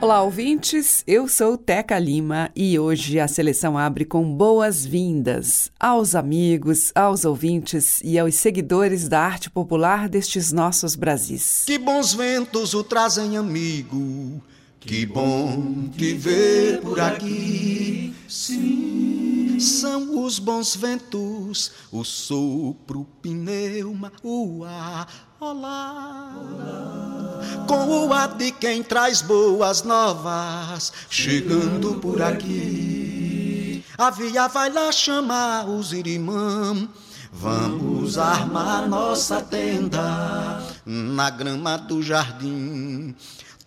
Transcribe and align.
Olá, 0.00 0.22
ouvintes. 0.22 1.02
Eu 1.08 1.26
sou 1.26 1.58
Teca 1.58 1.98
Lima 1.98 2.52
e 2.54 2.78
hoje 2.78 3.18
a 3.18 3.26
seleção 3.26 3.76
abre 3.76 4.04
com 4.04 4.32
boas-vindas 4.32 5.72
aos 5.78 6.14
amigos, 6.14 6.92
aos 6.94 7.24
ouvintes 7.24 8.00
e 8.04 8.16
aos 8.16 8.36
seguidores 8.36 9.08
da 9.08 9.20
arte 9.20 9.50
popular 9.50 10.08
destes 10.08 10.52
nossos 10.52 10.94
Brasis. 10.94 11.64
Que 11.66 11.78
bons 11.78 12.14
ventos 12.14 12.74
o 12.74 12.84
trazem, 12.84 13.36
amigo. 13.36 14.40
Que 14.78 15.04
bom 15.04 15.88
te 15.88 16.14
ver 16.14 16.80
por 16.80 17.00
aqui. 17.00 18.14
Sim, 18.28 19.37
são 19.60 20.24
os 20.24 20.38
bons 20.38 20.76
ventos, 20.76 21.72
o 21.90 22.04
sopro, 22.04 23.00
o 23.00 23.04
pneuma, 23.04 24.12
o 24.22 24.64
ar. 24.64 25.08
Olá. 25.40 26.34
Olá. 26.36 27.64
Com 27.66 28.06
o 28.06 28.12
ar 28.12 28.34
de 28.34 28.50
quem 28.50 28.82
traz 28.82 29.22
boas 29.22 29.82
novas, 29.82 30.92
chegando 31.08 31.94
por 31.94 32.20
aqui. 32.20 33.84
A 33.96 34.10
via 34.10 34.48
vai 34.48 34.70
lá 34.72 34.90
chamar 34.90 35.68
os 35.68 35.92
irimãs. 35.92 36.88
Vamos 37.32 38.18
armar 38.18 38.88
nossa 38.88 39.40
tenda 39.40 40.62
na 40.84 41.30
grama 41.30 41.76
do 41.76 42.02
jardim 42.02 43.14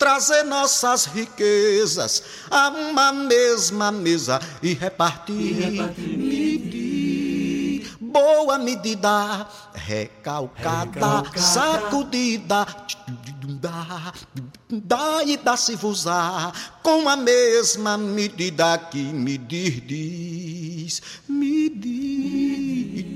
trazer 0.01 0.41
nossas 0.41 1.05
riquezas 1.05 2.23
a 2.49 2.69
uma 2.69 3.11
mesma 3.11 3.91
mesa 3.91 4.41
e 4.63 4.73
repartir. 4.73 5.35
E 5.35 5.51
repartir. 5.51 6.17
Medir. 6.17 7.87
Boa 8.01 8.57
medida, 8.57 9.47
recalcada, 9.75 10.95
recalcada. 10.95 11.39
sacudida. 11.39 12.65
Dá 14.71 15.23
e 15.23 15.37
dá-se 15.37 15.77
usar 15.85 16.79
com 16.81 17.07
a 17.07 17.15
mesma 17.15 17.95
medida 17.95 18.79
que 18.79 19.03
medir 19.03 19.81
diz. 19.81 20.99
Medir. 21.29 23.10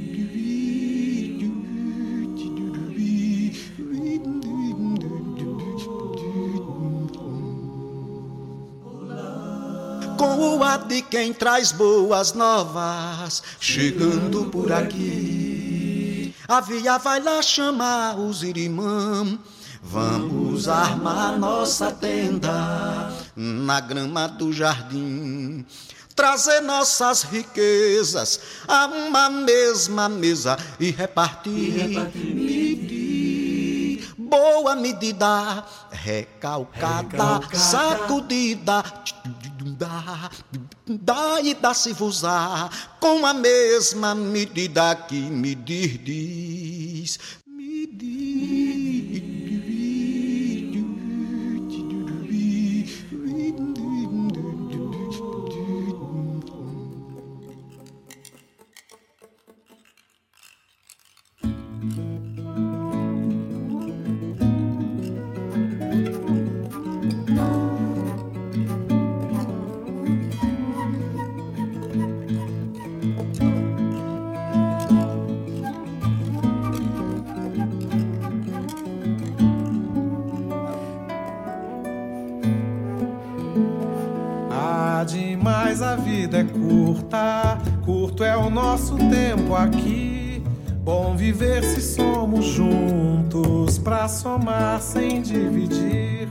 Com 10.25 10.57
o 10.57 10.63
ar 10.63 10.85
de 10.85 11.03
quem 11.03 11.31
traz 11.31 11.71
boas 11.71 12.33
novas, 12.33 13.43
chegando 13.59 14.45
por 14.45 14.71
aqui. 14.71 16.33
A 16.47 16.61
via 16.61 16.97
vai 16.97 17.21
lá 17.21 17.41
chamar 17.41 18.17
os 18.17 18.41
irimãs. 18.41 19.37
Vamos 19.83 20.67
armar 20.67 21.37
nossa 21.37 21.91
tenda 21.91 23.13
na 23.35 23.79
grama 23.79 24.27
do 24.27 24.51
jardim. 24.51 25.63
Trazer 26.15 26.61
nossas 26.61 27.21
riquezas 27.23 28.39
a 28.67 28.87
uma 28.87 29.29
mesma 29.29 30.09
mesa 30.09 30.57
e 30.79 30.89
repartir. 30.89 31.53
E 31.53 31.69
repartir. 31.69 32.35
Medir. 32.35 33.05
Boa 34.17 34.75
medida, 34.75 35.63
recalcada, 35.91 37.11
recalcada. 37.11 37.57
sacudida 37.57 38.83
dá, 39.77 40.29
dá 40.87 41.41
e 41.41 41.53
dá-se 41.53 41.91
usar 42.01 42.97
com 42.99 43.25
a 43.25 43.33
mesma 43.33 44.15
medida 44.15 44.95
que 44.95 45.19
medir 45.19 45.97
diz. 45.97 47.19
Medir. 47.45 49.04
Curto 87.83 88.23
é 88.23 88.35
o 88.35 88.49
nosso 88.49 88.95
tempo 88.97 89.55
aqui. 89.55 90.43
Bom 90.83 91.15
viver 91.15 91.63
se 91.63 91.81
somos 91.81 92.45
juntos, 92.45 93.77
pra 93.79 94.07
somar 94.07 94.79
sem 94.81 95.21
dividir. 95.21 96.27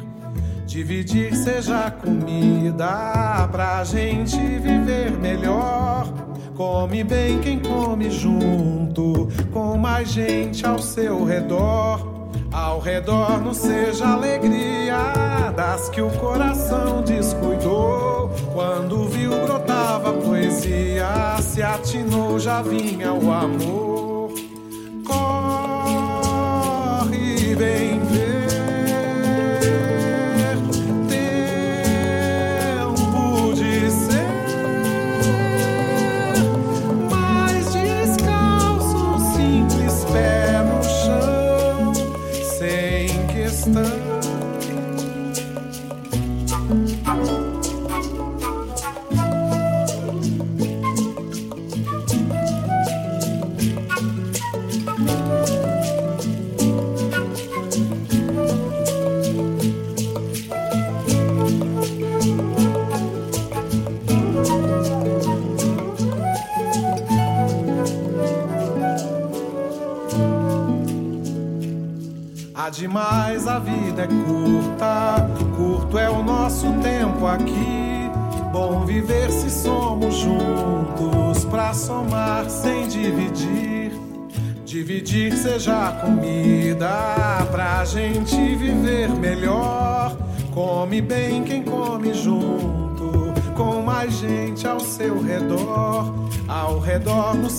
Dividir 0.67 1.35
seja 1.35 1.91
comida, 1.91 3.49
pra 3.51 3.83
gente 3.85 4.37
viver 4.37 5.12
melhor. 5.21 6.12
Come 6.57 7.03
bem 7.03 7.41
quem 7.41 7.59
come 7.59 8.11
junto, 8.11 9.29
com 9.53 9.77
mais 9.77 10.09
gente 10.09 10.65
ao 10.65 10.79
seu 10.79 11.25
redor. 11.25 12.13
Ao 12.54 12.78
redor 12.78 13.42
não 13.42 13.53
seja 13.53 14.06
alegria 14.06 15.50
das 15.56 15.88
que 15.88 16.00
o 16.00 16.09
coração 16.09 17.03
descuidou. 17.03 18.31
Quando 18.53 19.09
viu 19.09 19.32
brotava 19.44 20.12
poesia, 20.12 21.37
se 21.43 21.60
atinou 21.60 22.38
já 22.38 22.62
vinha 22.62 23.12
o 23.12 23.32
amor. 23.32 24.31
Corre, 27.04 27.54
vem 27.56 27.94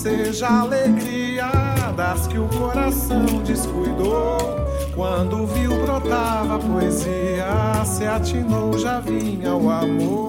seja 0.05 0.47
alegria 0.47 1.49
das 1.97 2.27
que 2.27 2.37
o 2.37 2.47
coração 2.47 3.25
descuidou. 3.43 4.37
Quando 4.93 5.47
viu 5.47 5.71
brotava 5.83 6.57
a 6.57 6.59
poesia, 6.59 7.83
se 7.83 8.05
atinou 8.05 8.77
já 8.77 8.99
vinha 8.99 9.55
o 9.55 9.67
amor. 9.67 10.24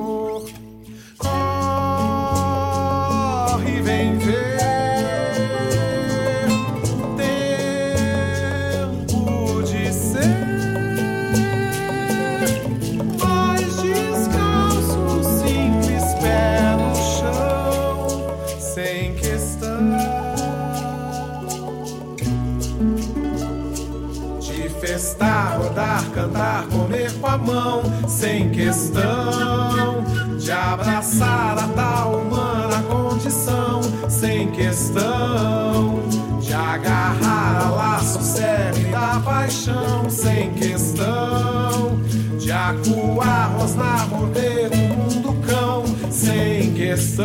Abraçar 30.76 31.58
a 31.58 31.68
tal 31.68 32.20
humana 32.20 32.82
condição, 32.82 33.80
sem 34.10 34.50
questão 34.50 36.02
de 36.40 36.52
agarrar 36.52 37.64
a 37.64 37.70
laço 37.70 38.22
sério 38.22 38.90
da 38.90 39.18
paixão, 39.24 40.08
sem 40.10 40.52
questão 40.52 41.98
de 42.38 42.52
acuar, 42.52 43.52
rosnar, 43.56 44.06
morder 44.08 44.70
o 44.70 44.76
mundo 44.76 45.46
cão, 45.46 45.84
sem 46.10 46.74
questão. 46.74 47.24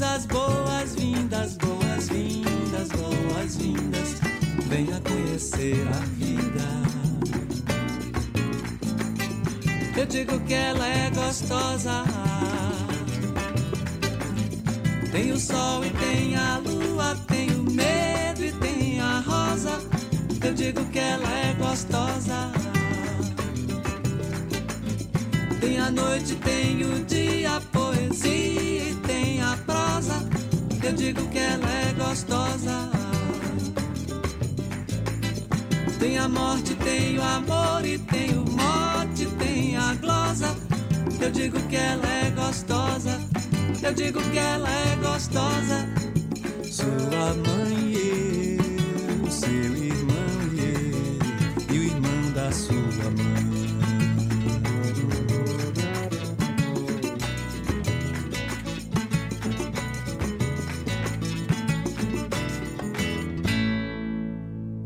As 0.00 0.24
boas-vindas, 0.24 1.58
boas-vindas, 1.58 2.88
boas-vindas. 2.88 4.14
Venha 4.66 4.98
conhecer 5.00 5.86
a 5.88 6.00
vida. 6.16 6.62
Eu 9.94 10.06
digo 10.06 10.40
que 10.40 10.54
ela 10.54 10.86
é 10.86 11.10
gostosa. 11.10 12.04
Tem 15.10 15.30
o 15.32 15.38
sol 15.38 15.84
e 15.84 15.90
morte, 36.32 36.74
tem 36.76 37.18
o 37.18 37.22
amor 37.22 37.84
e 37.84 37.98
tem 37.98 38.30
o 38.30 38.44
mote, 38.50 39.26
tem 39.38 39.76
a 39.76 39.94
glosa. 39.94 40.56
Eu 41.20 41.30
digo 41.30 41.60
que 41.68 41.76
ela 41.76 42.08
é 42.08 42.30
gostosa. 42.30 43.20
Eu 43.82 43.92
digo 43.94 44.20
que 44.30 44.38
ela 44.38 44.68
é 44.68 44.96
gostosa. 44.96 45.86
Sua 46.64 47.34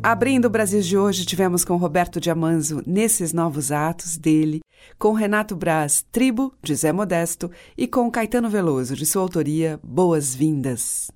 Abrindo 0.07 0.45
o 0.45 0.49
Brasil 0.49 0.81
de 0.81 0.97
hoje, 0.97 1.27
tivemos 1.27 1.65
com 1.65 1.75
Roberto 1.77 2.21
Diamanzo 2.21 2.81
Nesses 2.87 3.33
Novos 3.33 3.73
Atos, 3.73 4.17
dele, 4.17 4.61
com 5.01 5.13
Renato 5.13 5.57
Braz, 5.57 6.07
Tribo, 6.13 6.55
de 6.63 6.77
Zé 6.77 6.93
Modesto, 6.93 7.51
e 7.77 7.89
com 7.89 8.09
Caetano 8.09 8.49
Veloso, 8.49 8.95
de 8.95 9.05
sua 9.05 9.23
autoria, 9.23 9.81
Boas-Vindas. 9.83 11.11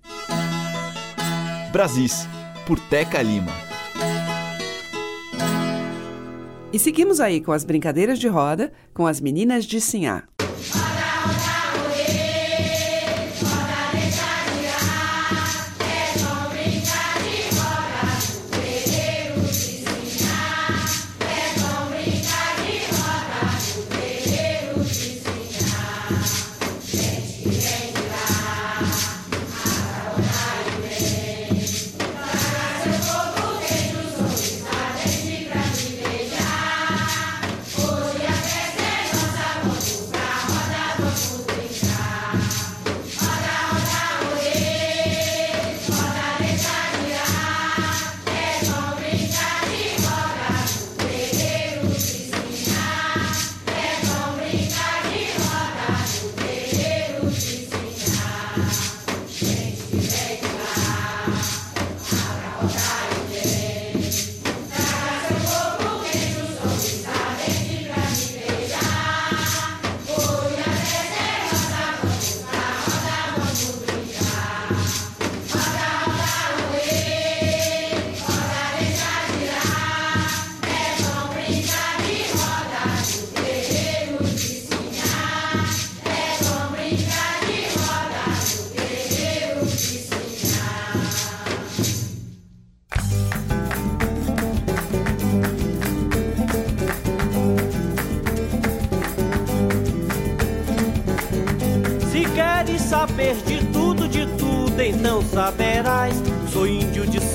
Brasis, 1.71 2.27
por 2.67 2.81
Teca 2.81 3.23
Lima. 3.23 3.53
E 6.73 6.79
seguimos 6.81 7.21
aí 7.21 7.41
com 7.41 7.53
as 7.53 7.63
brincadeiras 7.63 8.19
de 8.19 8.27
roda 8.27 8.73
com 8.93 9.07
as 9.07 9.21
meninas 9.21 9.67
de 9.67 9.81
Sinhá. 9.81 10.25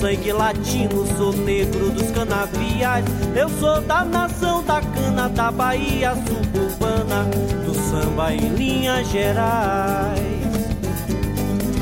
Sangue 0.06 0.32
latino, 0.32 1.04
sou 1.16 1.32
negro 1.32 1.90
dos 1.90 2.10
canaviais. 2.12 3.04
Eu 3.34 3.48
sou 3.48 3.80
da 3.80 4.04
nação 4.04 4.62
da 4.62 4.80
cana, 4.80 5.28
da 5.28 5.50
Bahia 5.50 6.14
suburbana, 6.14 7.24
do 7.64 7.74
samba 7.74 8.32
em 8.32 8.48
linhas 8.54 9.08
gerais. 9.08 10.20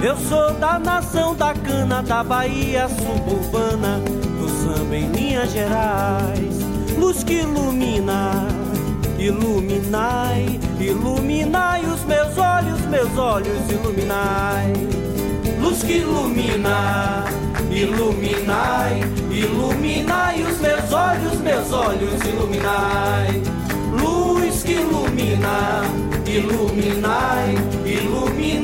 Eu 0.02 0.16
sou 0.16 0.54
da 0.54 0.78
nação 0.78 1.34
da 1.34 1.52
cana, 1.52 2.02
da 2.02 2.24
Bahia 2.24 2.88
suburbana, 2.88 4.00
do 4.38 4.48
samba 4.48 4.96
em 4.96 5.10
linhas 5.12 5.52
gerais. 5.52 6.54
Luz 6.98 7.22
que 7.22 7.40
ilumina, 7.40 8.46
iluminai, 9.18 10.60
iluminai 10.80 11.84
os 11.84 12.02
meus 12.04 12.38
olhos, 12.38 12.53
meus 12.94 13.18
olhos 13.18 13.70
iluminai. 13.70 14.72
Luz 15.60 15.82
que 15.82 15.94
ilumina, 15.94 17.24
Iluminai, 17.70 19.00
iluminai 19.32 20.42
os 20.44 20.60
meus 20.60 20.92
olhos, 20.92 21.40
meus 21.40 21.72
olhos, 21.72 22.22
iluminai. 22.24 23.42
Luz 24.00 24.62
que 24.62 24.74
ilumina, 24.74 25.82
iluminai, 26.24 27.56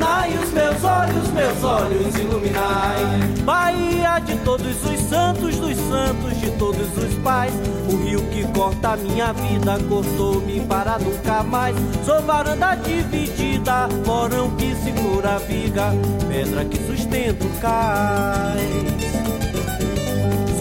iluminai 0.01 0.33
os 0.37 0.51
meus 0.51 0.83
olhos, 0.83 1.27
meus 1.31 1.63
olhos, 1.63 2.15
iluminai. 2.15 3.43
Bahia 3.43 4.19
de 4.19 4.35
todos 4.37 4.83
os 4.83 4.99
santos, 5.01 5.55
dos 5.57 5.77
santos 5.77 6.39
de 6.39 6.51
todos 6.57 6.97
os 6.97 7.13
pais. 7.23 7.53
O 7.91 7.95
rio 7.97 8.21
que 8.29 8.43
corta 8.51 8.97
minha 8.97 9.31
vida, 9.33 9.77
cortou-me 9.87 10.61
para 10.61 10.97
nunca 10.97 11.43
mais. 11.43 11.75
Sou 12.05 12.21
varanda 12.23 12.75
dividida, 12.75 13.87
morão 14.05 14.49
que 14.55 14.75
segura 14.75 15.35
a 15.35 15.39
viga, 15.39 15.91
pedra 16.27 16.65
que 16.65 16.77
sustenta 16.77 17.45
o 17.45 17.49
cais. 17.59 19.10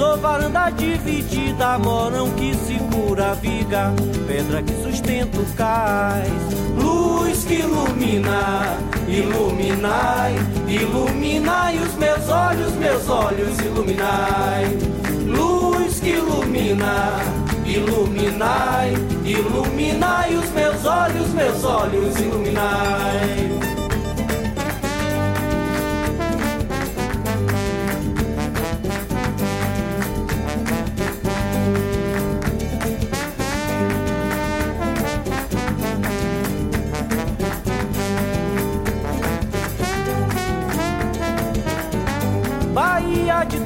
Sou 0.00 0.16
varanda 0.16 0.70
dividida, 0.70 1.78
morão 1.78 2.30
que 2.30 2.54
segura 2.54 3.32
a 3.32 3.34
viga, 3.34 3.92
pedra 4.26 4.62
que 4.62 4.72
sustenta 4.82 5.38
o 5.38 5.44
cais. 5.54 6.32
Luz 6.82 7.44
que 7.44 7.56
ilumina, 7.56 8.78
iluminai, 9.06 10.36
iluminai 10.66 11.76
os 11.80 11.94
meus 11.96 12.30
olhos, 12.30 12.72
meus 12.76 13.06
olhos, 13.10 13.58
iluminai. 13.58 14.78
Luz 15.26 16.00
que 16.00 16.12
ilumina, 16.12 17.20
iluminai, 17.66 18.94
iluminai 19.22 20.34
os 20.34 20.50
meus 20.52 20.82
olhos, 20.86 21.28
meus 21.34 21.62
olhos, 21.62 22.18
iluminai. 22.18 23.59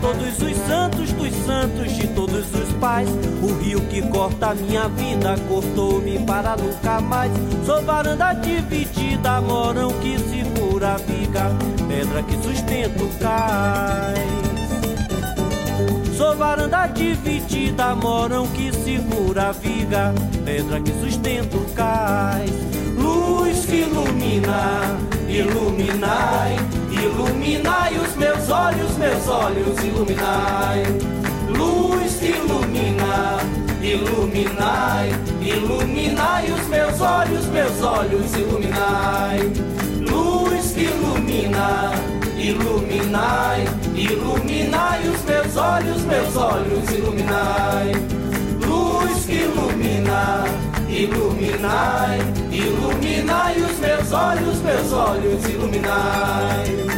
Todos 0.04 0.38
os 0.38 0.56
santos, 0.66 1.12
dos 1.12 1.32
santos 1.46 1.92
de 1.92 2.06
todos 2.08 2.44
os 2.54 2.73
pais. 2.75 3.08
O 3.42 3.54
rio 3.62 3.80
que 3.88 4.02
corta 4.02 4.54
minha 4.54 4.87
vida 4.88 5.34
cortou-me 5.49 6.18
para 6.26 6.54
nunca 6.58 7.00
mais. 7.00 7.32
Sou 7.64 7.80
varanda 7.82 8.34
dividida, 8.34 9.40
morão 9.40 9.90
que 10.00 10.18
segura 10.18 10.92
a 10.92 10.96
viga, 10.99 11.50
pedra 11.88 12.23
que 12.23 12.37
sustenta 12.42 13.02
o 13.02 13.08
cais. 13.18 14.44
Sou 16.18 16.37
varanda 16.37 16.87
dividida, 16.88 17.94
morão 17.94 18.46
que 18.49 18.70
segura 18.75 19.49
a 19.49 19.52
viga, 19.52 20.12
pedra 20.44 20.80
que 20.82 20.92
sustenta 21.00 21.56
o 21.56 21.64
cais. 21.70 22.50
Luz 22.99 23.64
que 23.64 23.76
ilumina, 23.76 24.99
iluminai 25.26 26.84
Iluminai 27.04 27.99
os 27.99 28.16
meus 28.16 28.49
olhos, 28.49 28.96
meus 28.96 29.28
olhos, 29.28 29.84
iluminai. 29.84 30.82
Luz 31.50 32.14
que 32.14 32.28
ilumina, 32.28 33.38
iluminai. 33.82 35.11
Iluminai 35.42 36.50
os 36.50 36.66
meus 36.68 37.00
olhos, 37.02 37.44
meus 37.49 37.82
olhos, 37.82 38.34
iluminai. 38.34 39.52
Luz 40.00 40.73
que 40.73 40.84
ilumina, 40.84 41.92
iluminai. 42.38 43.64
Iluminai 43.94 45.06
os 45.06 45.23
meus 45.25 45.56
olhos, 45.58 46.02
meus 46.06 46.37
olhos, 46.37 46.90
iluminai. 46.90 47.92
Luz 48.66 49.26
que 49.26 49.42
ilumina, 49.44 50.44
iluminai, 50.88 52.18
iluminai 52.50 53.61
os 53.61 53.78
meus 53.78 54.12
olhos, 54.12 54.58
meus 54.62 54.92
olhos, 54.92 55.44
iluminai. 55.49 56.93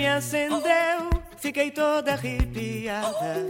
Me 0.00 0.08
acendeu, 0.08 1.10
fiquei 1.36 1.70
toda 1.70 2.12
arrepiada. 2.12 3.46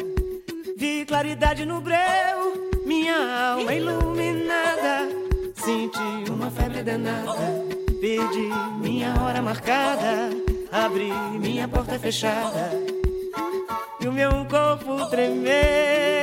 Vi 0.76 1.04
claridade 1.04 1.64
no 1.64 1.80
breu, 1.80 2.70
minha 2.84 3.52
alma 3.52 3.72
iluminada. 3.72 5.08
Senti 5.54 6.28
uma 6.28 6.50
febre 6.50 6.82
danada, 6.82 7.64
perdi 8.00 8.50
minha 8.80 9.14
hora 9.22 9.40
marcada. 9.40 10.30
Abri 10.72 11.12
minha 11.38 11.68
porta 11.68 11.96
fechada 12.00 12.72
e 14.00 14.08
o 14.08 14.12
meu 14.12 14.44
corpo 14.46 15.08
tremeu. 15.08 16.19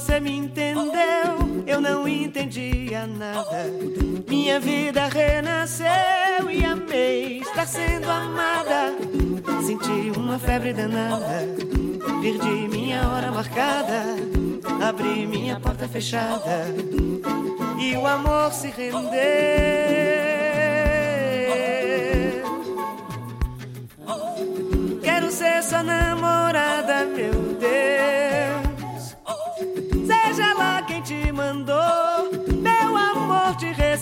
Você 0.00 0.20
me 0.20 0.30
entendeu, 0.30 1.64
eu 1.66 1.80
não 1.80 2.06
entendia 2.06 3.04
nada. 3.04 3.64
Minha 4.28 4.60
vida 4.60 5.08
renasceu 5.08 6.48
e 6.48 6.64
amei 6.64 7.40
estar 7.40 7.66
sendo 7.66 8.08
amada. 8.08 8.94
Senti 9.66 10.16
uma 10.16 10.38
febre 10.38 10.72
danada, 10.72 11.44
perdi 12.22 12.68
minha 12.68 13.08
hora 13.08 13.32
marcada, 13.32 14.04
abri 14.86 15.26
minha 15.26 15.58
porta 15.58 15.88
fechada 15.88 16.66
e 17.76 17.96
o 17.96 18.06
amor 18.06 18.52
se 18.52 18.68
rendeu. 18.68 19.10
Quero 25.02 25.32
ser 25.32 25.60
sua 25.64 25.82
namorada, 25.82 27.04
meu 27.04 27.47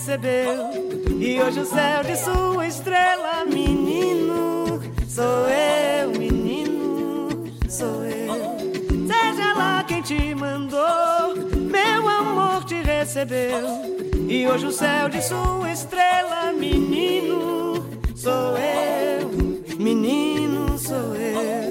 E 0.09 1.41
hoje 1.41 1.59
o 1.59 1.65
céu 1.65 2.01
de 2.01 2.15
sua 2.15 2.65
estrela, 2.65 3.43
menino, 3.43 4.79
sou 5.05 5.49
eu, 5.49 6.11
menino, 6.11 7.43
sou 7.67 8.05
eu. 8.05 8.57
Seja 9.05 9.53
lá 9.53 9.83
quem 9.83 10.01
te 10.01 10.33
mandou, 10.33 11.35
meu 11.51 12.07
amor 12.07 12.63
te 12.63 12.81
recebeu. 12.81 13.67
E 14.29 14.47
hoje 14.47 14.67
o 14.67 14.71
céu 14.71 15.09
de 15.09 15.21
sua 15.21 15.73
estrela, 15.73 16.53
menino, 16.53 17.85
sou 18.15 18.55
eu, 18.57 19.77
menino, 19.77 20.77
sou 20.77 21.15
eu. 21.17 21.66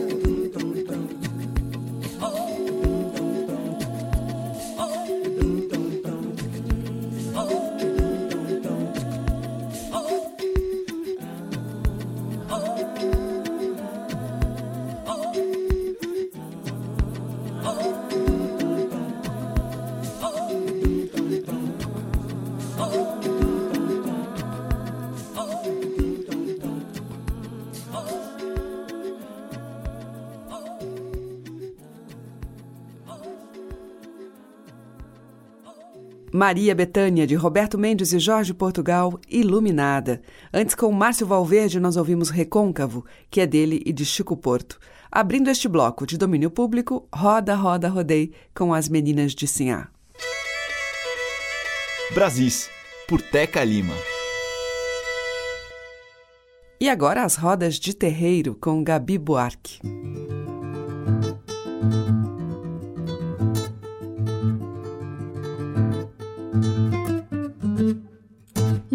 Maria 36.36 36.74
Betânia, 36.74 37.26
de 37.26 37.34
Roberto 37.34 37.78
Mendes 37.78 38.12
e 38.12 38.18
Jorge 38.18 38.52
Portugal, 38.52 39.18
Iluminada. 39.26 40.20
Antes, 40.52 40.74
com 40.74 40.92
Márcio 40.92 41.26
Valverde, 41.26 41.80
nós 41.80 41.96
ouvimos 41.96 42.28
Recôncavo, 42.28 43.06
que 43.30 43.40
é 43.40 43.46
dele 43.46 43.82
e 43.86 43.90
de 43.90 44.04
Chico 44.04 44.36
Porto. 44.36 44.78
Abrindo 45.10 45.48
este 45.48 45.66
bloco 45.66 46.06
de 46.06 46.18
domínio 46.18 46.50
público, 46.50 47.08
Roda, 47.10 47.54
Roda, 47.54 47.88
Rodei, 47.88 48.34
com 48.54 48.74
as 48.74 48.86
meninas 48.86 49.34
de 49.34 49.46
Sinhá. 49.46 49.88
Brasis, 52.12 52.68
por 53.08 53.22
Teca 53.22 53.64
Lima. 53.64 53.94
E 56.78 56.90
agora 56.90 57.24
as 57.24 57.36
rodas 57.36 57.76
de 57.76 57.94
terreiro 57.94 58.54
com 58.60 58.84
Gabi 58.84 59.16
Buarque. 59.16 59.80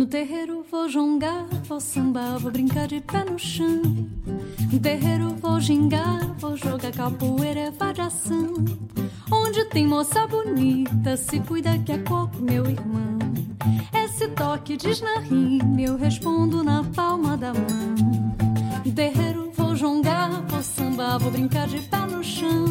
No 0.02 0.08
terreiro 0.08 0.66
vou 0.72 0.90
jongar, 0.90 1.46
vou 1.66 1.80
sambar, 1.80 2.40
vou 2.40 2.52
brincar 2.52 2.88
de 2.88 3.00
pé 3.02 3.24
no 3.24 3.38
chão. 3.38 3.84
No 4.74 4.80
terreiro 4.80 5.36
vou 5.36 5.60
gingar, 5.60 6.26
vou 6.40 6.58
jogar 6.58 6.92
capoeira, 6.92 7.60
é 7.60 7.70
variação. 7.70 8.56
Onde 9.32 9.64
tem 9.66 9.86
moça 9.86 10.26
bonita, 10.26 11.16
se 11.16 11.40
cuida 11.42 11.78
que 11.78 11.92
é 11.92 12.00
coco, 12.00 12.42
meu 12.42 12.66
irmão. 12.66 13.20
Esse 13.94 14.28
toque 14.30 14.76
diz 14.76 15.02
na 15.02 15.20
rima, 15.20 15.80
eu 15.80 15.96
respondo 15.96 16.64
na 16.64 16.84
palma 16.84 17.38
da 17.38 17.54
mão. 17.54 18.34
No 18.84 18.92
terreiro 18.92 19.52
vou 19.56 19.76
jongar, 19.76 20.32
vou 20.48 20.64
sambar, 20.64 21.20
vou 21.20 21.30
brincar 21.30 21.68
de 21.68 21.78
pé 21.78 22.00
no 22.08 22.24
chão. 22.24 22.66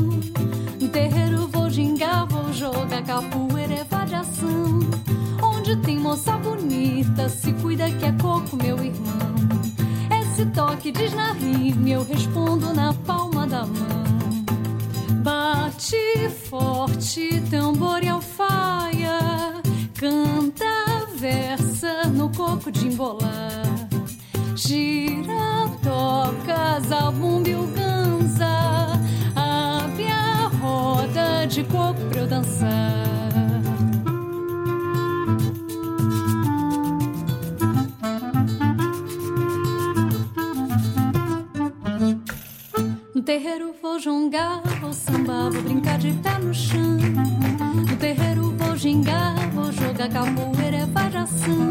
No 0.80 0.88
terreiro 0.88 1.46
vou 1.46 1.70
gingar, 1.70 2.26
vou 2.26 2.52
jogar 2.52 3.04
capoeira, 3.04 3.74
é 3.74 3.84
variação. 3.84 4.80
Tem 5.76 5.98
moça 5.98 6.36
bonita, 6.36 7.28
se 7.28 7.52
cuida 7.54 7.90
que 7.90 8.04
é 8.04 8.12
coco, 8.12 8.56
meu 8.56 8.76
irmão. 8.82 9.34
Esse 10.20 10.44
toque 10.46 10.90
diz 10.90 11.14
na 11.14 11.32
rima, 11.32 11.88
eu 11.88 12.04
respondo 12.04 12.72
na 12.74 12.92
palma 12.92 13.46
da 13.46 13.64
mão. 13.64 14.04
Bate 15.22 16.28
forte, 16.48 17.40
tambor 17.50 18.02
e 18.02 18.08
alfaia, 18.08 19.18
canta, 19.94 21.06
versa 21.16 22.04
no 22.04 22.28
coco 22.30 22.70
de 22.70 22.88
embolar. 22.88 23.88
Gira, 24.56 25.70
toca, 25.82 26.80
zabumba 26.80 27.48
e 27.48 27.54
o 27.54 27.66
ganza, 27.68 28.88
abre 29.34 30.08
a 30.08 30.50
roda 30.60 31.46
de 31.46 31.64
coco 31.64 32.00
pra 32.10 32.20
eu 32.20 32.26
dançar. 32.26 33.19
No 43.20 43.24
terreiro 43.24 43.74
vou 43.82 43.98
jongar, 43.98 44.62
vou 44.80 44.94
sambar, 44.94 45.50
vou 45.50 45.60
brincar 45.60 45.98
de 45.98 46.10
pé 46.10 46.38
no 46.38 46.54
chão. 46.54 46.96
No 47.86 47.96
terreiro 47.98 48.54
vou 48.56 48.74
gingar, 48.74 49.36
vou 49.50 49.70
jogar 49.70 50.08
capoeira, 50.08 50.78
é 50.78 50.86
variação. 50.86 51.68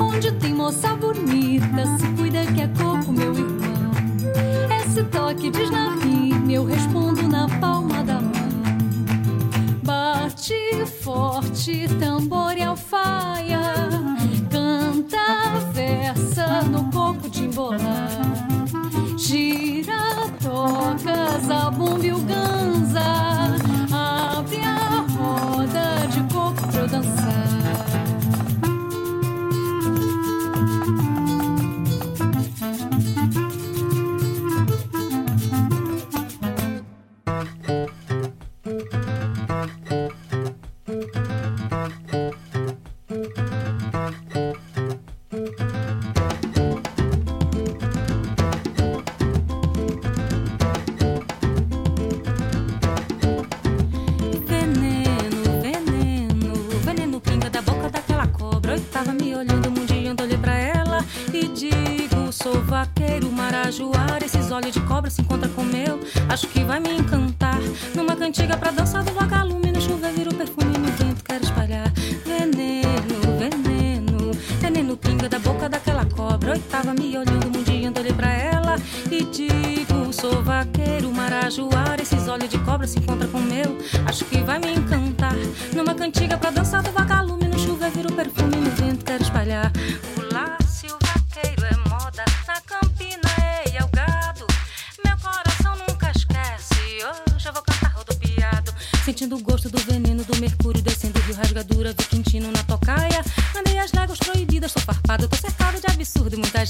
Onde 0.00 0.32
tem 0.32 0.54
moça 0.54 0.96
bonita, 0.96 1.98
se 1.98 2.06
cuida 2.16 2.46
que 2.46 2.62
é 2.62 2.68
coco, 2.68 3.12
meu 3.12 3.34
irmão. 3.34 3.92
Esse 4.80 5.04
toque 5.04 5.50
diz 5.50 5.68
na 5.68 5.94
rima, 5.96 6.50
eu 6.50 6.64
respondo 6.64 7.11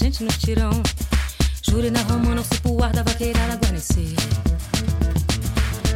gente 0.03 0.25
nos 0.25 0.37
tirão. 0.37 0.83
Jurei 1.63 1.91
na 1.91 2.03
romana 2.03 2.41
o 2.41 2.45
cipuar 2.45 2.93
da 2.93 3.05
vaqueirada 3.05 3.57
guarnecer. 3.57 4.13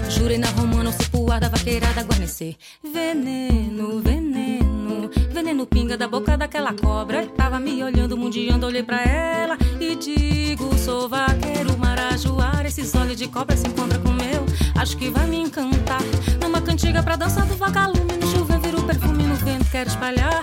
Jurei 0.09 0.39
na 0.39 0.49
romana 0.51 0.91
o 0.91 0.93
cipuar 0.93 1.41
da 1.41 1.49
vaqueirada 1.49 2.05
guarnecer. 2.05 2.55
Veneno, 2.83 4.01
veneno, 4.01 5.11
veneno 5.33 5.67
pinga 5.67 5.97
da 5.97 6.07
boca 6.07 6.37
daquela 6.37 6.73
cobra. 6.73 7.27
Tava 7.27 7.59
me 7.59 7.83
olhando, 7.83 8.17
mundiando, 8.17 8.67
olhei 8.67 8.85
pra 8.85 9.03
ela 9.03 9.59
e 9.81 9.97
digo: 9.97 10.79
sou 10.79 11.09
vaqueiro, 11.09 11.77
marajoara. 11.77 12.69
Esses 12.69 12.95
olhos 12.95 13.17
de 13.17 13.27
cobra 13.27 13.57
se 13.57 13.67
encontram 13.67 14.01
com 14.03 14.13
meu, 14.13 14.47
acho 14.77 14.97
que 14.97 15.11
vai 15.11 15.27
me 15.27 15.39
encantar. 15.39 16.03
Numa 16.41 16.61
cantiga 16.61 17.03
pra 17.03 17.17
dançar 17.17 17.45
do 17.45 17.57
vagalume, 17.57 18.17
no 18.21 18.27
chuva 18.29 18.57
vira 18.59 18.79
o 18.79 18.85
perfume 18.85 19.25
no 19.25 19.35
vento, 19.35 19.67
quero 19.71 19.89
espalhar. 19.91 20.43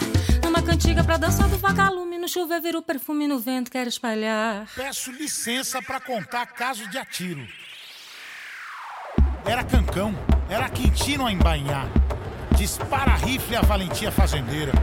Numa 0.53 0.61
cantiga 0.61 1.03
pra 1.03 1.17
dançar 1.17 1.49
do 1.49 1.57
vagalume, 1.57 2.19
no 2.19 2.29
chuva 2.29 2.59
vira 2.59 2.77
o 2.77 2.81
perfume 2.83 3.27
no 3.27 3.39
vento, 3.39 3.71
quero 3.71 3.89
espalhar. 3.89 4.67
Peço 4.75 5.11
licença 5.11 5.81
pra 5.81 5.99
contar 5.99 6.45
caso 6.45 6.87
de 6.91 6.97
atiro. 6.99 7.43
Era 9.43 9.63
cancão, 9.63 10.13
era 10.47 10.69
quintino 10.69 11.25
a 11.25 11.31
embainhar. 11.31 11.87
Dispara 12.55 13.15
rifle 13.15 13.55
a 13.55 13.61
valentia 13.61 14.11
fazendeira. 14.11 14.73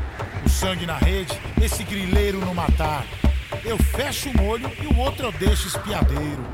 O 0.44 0.48
sangue 0.48 0.87
na 0.87 0.98
rede, 0.98 1.40
esse 1.62 1.85
grileiro 1.85 2.40
no 2.40 2.52
matar. 2.52 3.06
Eu 3.64 3.78
fecho 3.78 4.28
um 4.28 4.48
olho 4.48 4.68
e 4.83 4.87
o 4.88 4.98
outro 4.98 5.26
eu 5.26 5.33
deixo 5.33 5.68
espiadeiro. 5.68 6.44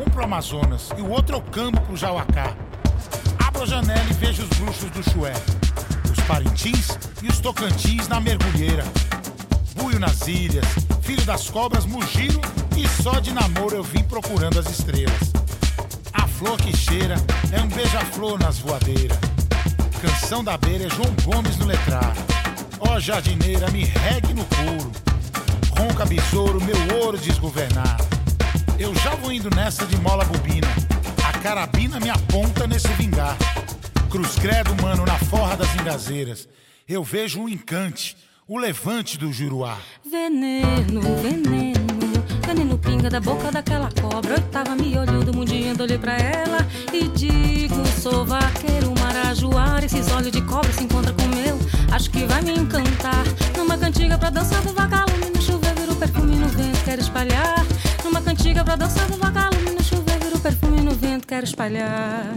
Um 0.00 0.10
pro 0.10 0.24
Amazonas 0.24 0.88
e 0.96 1.02
o 1.02 1.10
outro 1.10 1.36
eu 1.36 1.42
cambo 1.42 1.82
pro 1.82 1.98
Jauacá. 1.98 2.56
Abro 3.46 3.64
a 3.64 3.66
janela 3.66 4.08
e 4.08 4.14
vejo 4.14 4.42
os 4.42 4.48
bruxos 4.58 4.90
do 4.90 5.02
Chué. 5.10 5.34
Os 6.16 6.22
Parintins 6.24 6.96
e 7.22 7.28
os 7.28 7.40
Tocantins 7.40 8.06
na 8.06 8.20
mergulheira. 8.20 8.84
Buio 9.74 9.98
nas 9.98 10.28
ilhas, 10.28 10.64
filho 11.02 11.24
das 11.26 11.50
cobras, 11.50 11.84
mugiro 11.84 12.40
e 12.76 12.88
só 13.02 13.18
de 13.18 13.32
namoro 13.32 13.74
eu 13.74 13.82
vim 13.82 14.04
procurando 14.04 14.60
as 14.60 14.70
estrelas. 14.70 15.32
A 16.12 16.28
flor 16.28 16.56
que 16.56 16.74
cheira 16.76 17.16
é 17.52 17.60
um 17.60 17.66
beija-flor 17.66 18.38
nas 18.38 18.58
voadeiras. 18.58 19.18
Canção 20.00 20.44
da 20.44 20.56
beira 20.56 20.86
é 20.86 20.90
João 20.90 21.12
Gomes 21.24 21.56
no 21.56 21.66
letrar. 21.66 22.14
Ó 22.78 23.00
jardineira, 23.00 23.68
me 23.72 23.84
regue 23.84 24.34
no 24.34 24.44
couro. 24.44 24.92
Ronca 25.76 26.06
besouro, 26.06 26.62
meu 26.62 26.98
ouro 27.00 27.18
desgovernar. 27.18 27.96
Eu 28.78 28.94
já 28.94 29.16
vou 29.16 29.32
indo 29.32 29.50
nessa 29.54 29.84
de 29.84 29.96
mola 29.96 30.24
bobina. 30.24 30.68
A 31.28 31.36
carabina 31.38 31.98
me 31.98 32.08
aponta 32.08 32.68
nesse 32.68 32.88
vingar. 32.94 33.36
Cruz 34.14 34.36
credo, 34.36 34.80
mano, 34.80 35.04
na 35.04 35.18
forra 35.18 35.56
das 35.56 35.74
engazeiras. 35.74 36.48
Eu 36.88 37.02
vejo 37.02 37.40
um 37.40 37.48
encante, 37.48 38.16
o 38.46 38.56
levante 38.56 39.18
do 39.18 39.32
Juruá. 39.32 39.76
Veneno, 40.08 41.00
veneno, 41.20 42.24
veneno 42.46 42.78
pinga 42.78 43.10
da 43.10 43.18
boca 43.18 43.50
daquela 43.50 43.90
cobra. 44.00 44.36
Eu 44.36 44.40
tava 44.52 44.76
me 44.76 44.96
olhando, 44.96 45.34
mundiando, 45.34 45.82
olhei 45.82 45.98
pra 45.98 46.16
ela 46.16 46.58
e 46.92 47.08
digo: 47.08 47.74
sou 48.00 48.24
vaqueiro, 48.24 48.94
marajoara. 49.00 49.84
Esses 49.84 50.08
olhos 50.12 50.30
de 50.30 50.42
cobra 50.42 50.72
se 50.72 50.84
encontram 50.84 51.12
com 51.16 51.24
o 51.24 51.28
meu, 51.34 51.58
acho 51.90 52.08
que 52.08 52.24
vai 52.24 52.40
me 52.40 52.52
encantar. 52.52 53.24
Numa 53.58 53.76
cantiga 53.76 54.16
pra 54.16 54.30
dançar 54.30 54.62
do 54.62 54.72
vagalume, 54.72 55.30
no 55.34 55.42
chuveiro 55.42 55.80
vira 55.80 55.92
o 55.92 55.96
perfume 55.96 56.36
no 56.36 56.46
vento, 56.46 56.84
quero 56.84 57.00
espalhar. 57.00 57.66
Numa 58.04 58.22
cantiga 58.22 58.62
pra 58.64 58.76
dançar 58.76 59.08
do 59.08 59.16
vagalume, 59.16 59.70
no 59.72 59.82
chuveiro 59.82 60.20
vira 60.20 60.36
o 60.36 60.40
perfume 60.40 60.80
no 60.82 60.92
vento, 60.92 61.26
quero 61.26 61.44
espalhar. 61.44 62.32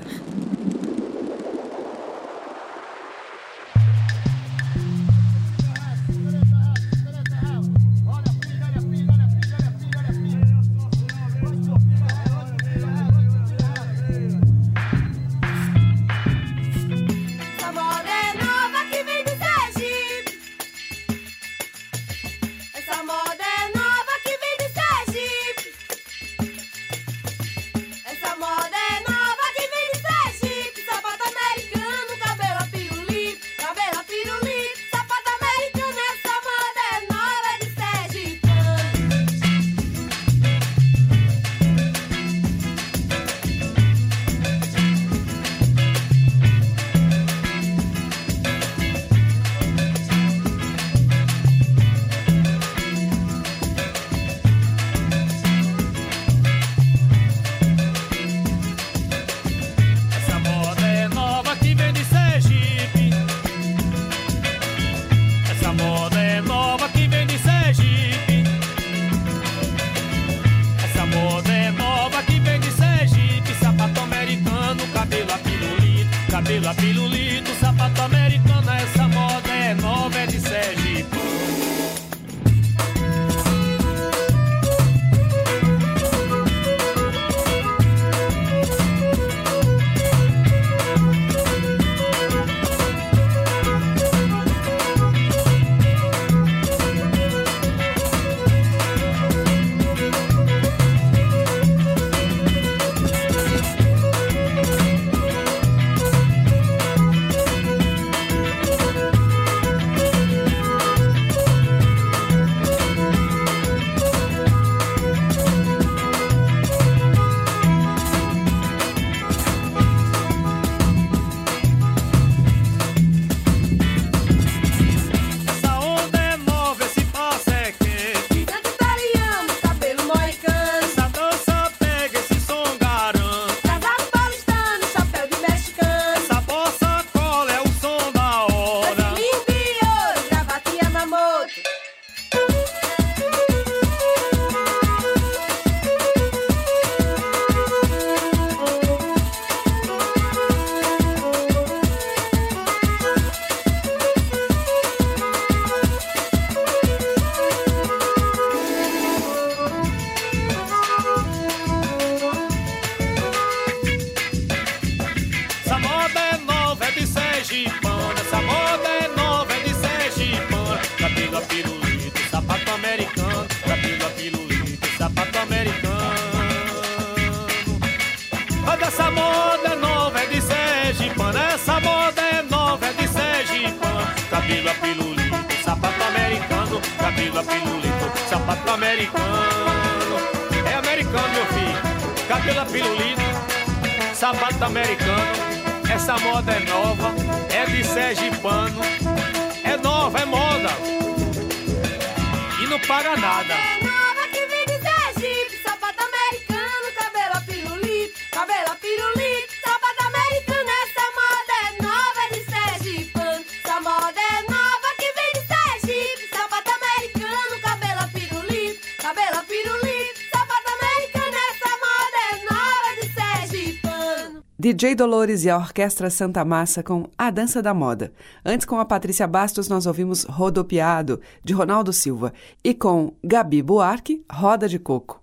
DJ 224.73 224.95
Dolores 224.95 225.45
e 225.45 225.49
a 225.49 225.55
Orquestra 225.55 226.09
Santa 226.09 226.43
Massa 226.43 226.83
com 226.83 227.09
A 227.17 227.31
Dança 227.31 227.61
da 227.61 227.73
Moda. 227.73 228.11
Antes, 228.43 228.65
com 228.65 228.77
a 228.77 228.83
Patrícia 228.83 229.25
Bastos, 229.25 229.69
nós 229.69 229.85
ouvimos 229.85 230.25
Rodopiado, 230.25 231.21
de 231.41 231.53
Ronaldo 231.53 231.93
Silva. 231.93 232.33
E 232.61 232.73
com 232.73 233.13
Gabi 233.23 233.61
Buarque, 233.61 234.25
Roda 234.29 234.67
de 234.67 234.77
Coco. 234.77 235.21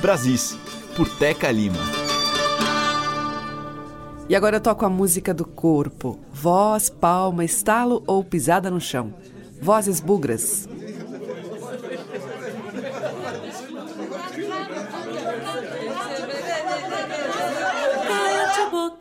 Brasis, 0.00 0.56
por 0.96 1.06
Teca 1.18 1.50
Lima. 1.50 1.76
E 4.30 4.34
agora 4.34 4.56
eu 4.56 4.60
toco 4.60 4.86
a 4.86 4.88
música 4.88 5.34
do 5.34 5.44
corpo. 5.44 6.18
Voz, 6.32 6.88
palma, 6.88 7.44
estalo 7.44 8.02
ou 8.06 8.24
pisada 8.24 8.70
no 8.70 8.80
chão. 8.80 9.12
Vozes 9.60 10.00
bugras. 10.00 10.66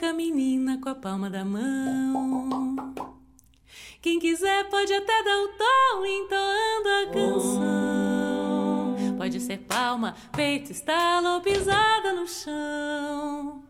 De 0.02 0.08
boca, 0.08 0.14
menina, 0.14 0.80
com 0.82 0.90
a 0.90 0.96
palma 0.96 1.30
da 1.30 1.46
mão. 1.46 2.76
Quem 4.02 4.20
quiser 4.20 4.68
pode 4.68 4.92
até 4.92 5.24
dar 5.24 5.44
o 5.44 5.48
tom 5.50 6.04
entoando 6.04 6.90
a 6.90 7.06
canção. 7.14 8.96
Pode 9.16 9.40
ser 9.40 9.60
palma, 9.60 10.16
peito, 10.36 10.72
estalo 10.72 11.36
ou 11.36 11.42
pisada 11.42 12.14
no 12.14 12.28
chão. 12.28 13.64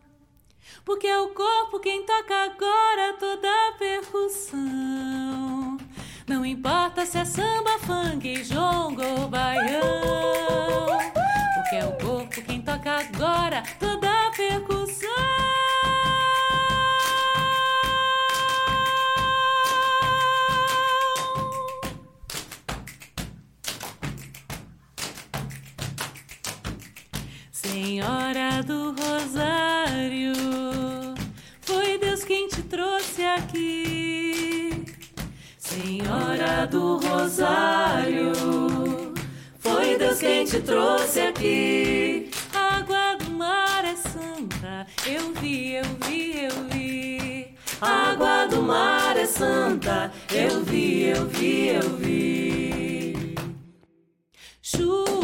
Porque 0.86 1.06
é 1.06 1.20
o 1.20 1.34
corpo 1.34 1.78
quem 1.80 2.02
toca 2.06 2.34
agora 2.44 3.12
toda 3.20 3.50
a 3.68 3.72
percussão. 3.72 5.76
Não 6.26 6.46
importa 6.46 7.04
se 7.04 7.18
é 7.18 7.26
samba, 7.26 7.78
funk, 7.80 8.42
jongo 8.42 9.02
ou 9.20 9.28
baião. 9.28 10.96
Porque 11.56 11.76
é 11.76 11.84
o 11.84 11.92
corpo 11.98 12.40
quem 12.42 12.62
toca 12.62 12.90
agora 12.90 13.62
toda 13.78 14.08
a 14.08 14.30
percussão. 14.30 15.42
Trouxe 32.72 33.22
aqui. 33.22 34.86
Senhora 35.58 36.66
do 36.66 36.96
Rosário, 36.96 38.32
foi 39.58 39.98
Deus 39.98 40.18
quem 40.18 40.46
te 40.46 40.58
trouxe 40.60 41.20
aqui. 41.20 42.30
Água 42.54 43.16
do 43.22 43.30
mar 43.32 43.84
é 43.84 43.94
santa, 43.94 44.86
eu 45.06 45.34
vi, 45.34 45.74
eu 45.74 45.84
vi, 46.06 46.44
eu 46.44 46.64
vi. 46.70 47.54
Água 47.78 48.46
do 48.46 48.62
mar 48.62 49.18
é 49.18 49.26
santa, 49.26 50.10
eu 50.32 50.64
vi, 50.64 51.08
eu 51.10 51.26
vi, 51.26 51.68
eu 51.68 51.96
vi. 51.98 53.34
Chuva 54.62 55.21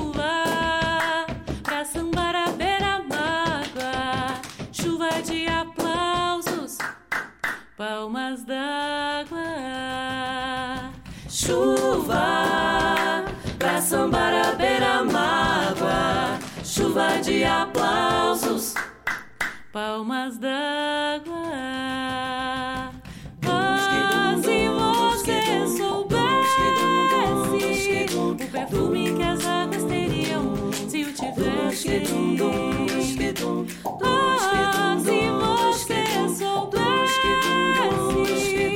palmas 19.72 20.38
d'água. 20.38 21.42
Ah, 23.46 24.36
se 24.42 24.68
você 24.68 25.66
soubesse 25.76 26.60
o 28.16 28.34
perfume 28.50 29.14
que 29.14 29.22
as 29.22 29.46
águas 29.46 29.84
teriam 29.84 30.72
se 30.88 31.04
o 31.04 31.12
tivesse. 31.12 32.02
Ah, 34.02 34.96
se 35.04 35.30
você 35.30 36.04
soubesse 36.38 37.28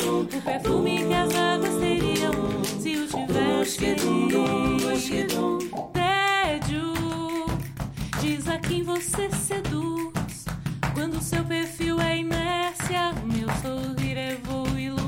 o 0.08 0.42
perfume 0.42 1.06
que 1.06 1.14
as 1.14 1.34
águas 1.34 1.76
teriam 1.76 2.32
se 2.78 2.96
o 2.96 3.06
tivesse. 3.06 3.96
Tédio, 5.92 6.92
diz 8.20 8.48
a 8.48 8.58
quem 8.58 8.82
você 8.82 9.30
seu 11.32 11.44
perfil 11.44 11.98
é 11.98 12.18
inércia, 12.18 13.12
meu 13.24 13.48
sorrir 13.62 14.18
é 14.18 14.36
voo 14.44 14.66
e 14.78 14.90
luz. 14.90 14.98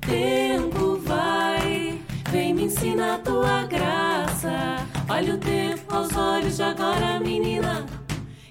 Tempo 0.00 0.96
vai, 1.04 2.00
vem 2.30 2.54
me 2.54 2.64
ensina 2.64 3.16
a 3.16 3.18
tua 3.18 3.64
graça. 3.64 4.78
Olha 5.06 5.34
o 5.34 5.38
tempo 5.38 5.94
aos 5.94 6.16
olhos 6.16 6.56
de 6.56 6.62
agora, 6.62 7.20
menina, 7.20 7.84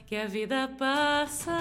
que 0.05 0.15
a 0.15 0.27
vida 0.27 0.69
passa. 0.77 1.57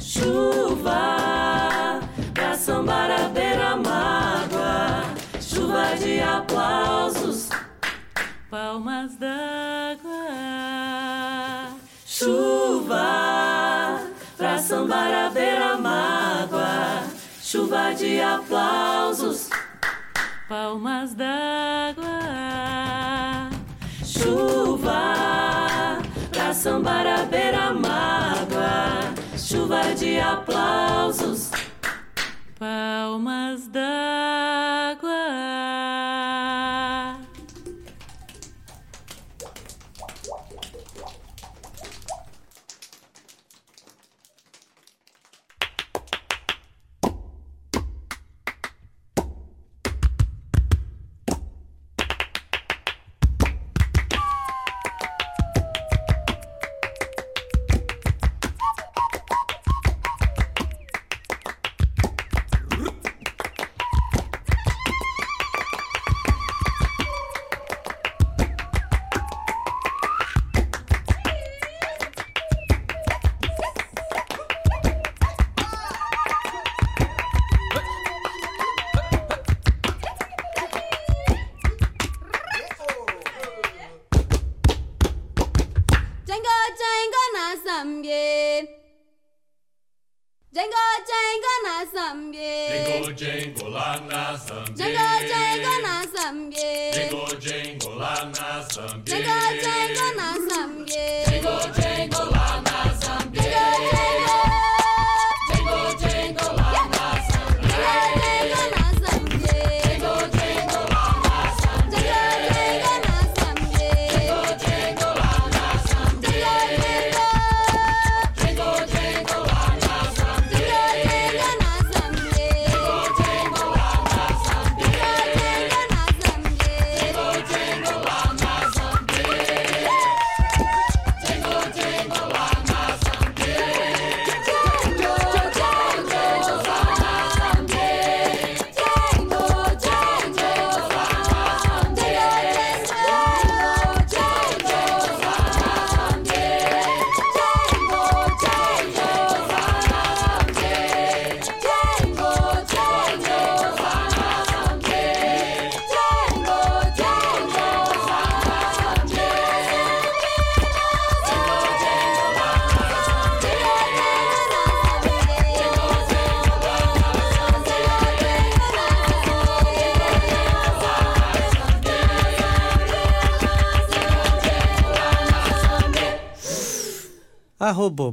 Chuva 0.00 2.00
pra 2.32 2.54
sambar 2.54 3.10
a 3.10 3.28
beira-mágoa, 3.28 5.02
chuva 5.42 5.94
de 5.96 6.20
aplausos, 6.20 7.45
palmas 8.50 9.16
d'água. 9.16 10.10
Chuva 12.06 14.00
pra 14.36 14.58
sambar 14.58 15.12
a 15.12 15.30
beira-mágoa, 15.30 17.04
chuva 17.42 17.92
de 17.94 18.20
aplausos, 18.20 19.50
palmas 20.48 21.14
d'água. 21.14 22.06
Chuva 24.04 25.98
pra 26.30 26.54
sambar 26.54 27.06
a 27.06 27.24
beira-mágoa, 27.24 29.12
chuva 29.36 29.94
de 29.94 30.18
aplausos, 30.20 31.50
palmas 32.58 33.66
d'água. 33.68 34.95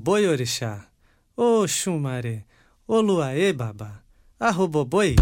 Arroboboi 0.03 0.27
orixá, 0.27 0.85
ô 1.37 1.65
Xumaré, 1.65 2.43
ô 2.85 2.99
Luaê 2.99 3.53
babá, 3.53 4.03
arroboboi. 4.37 5.15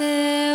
Seu 0.00 0.49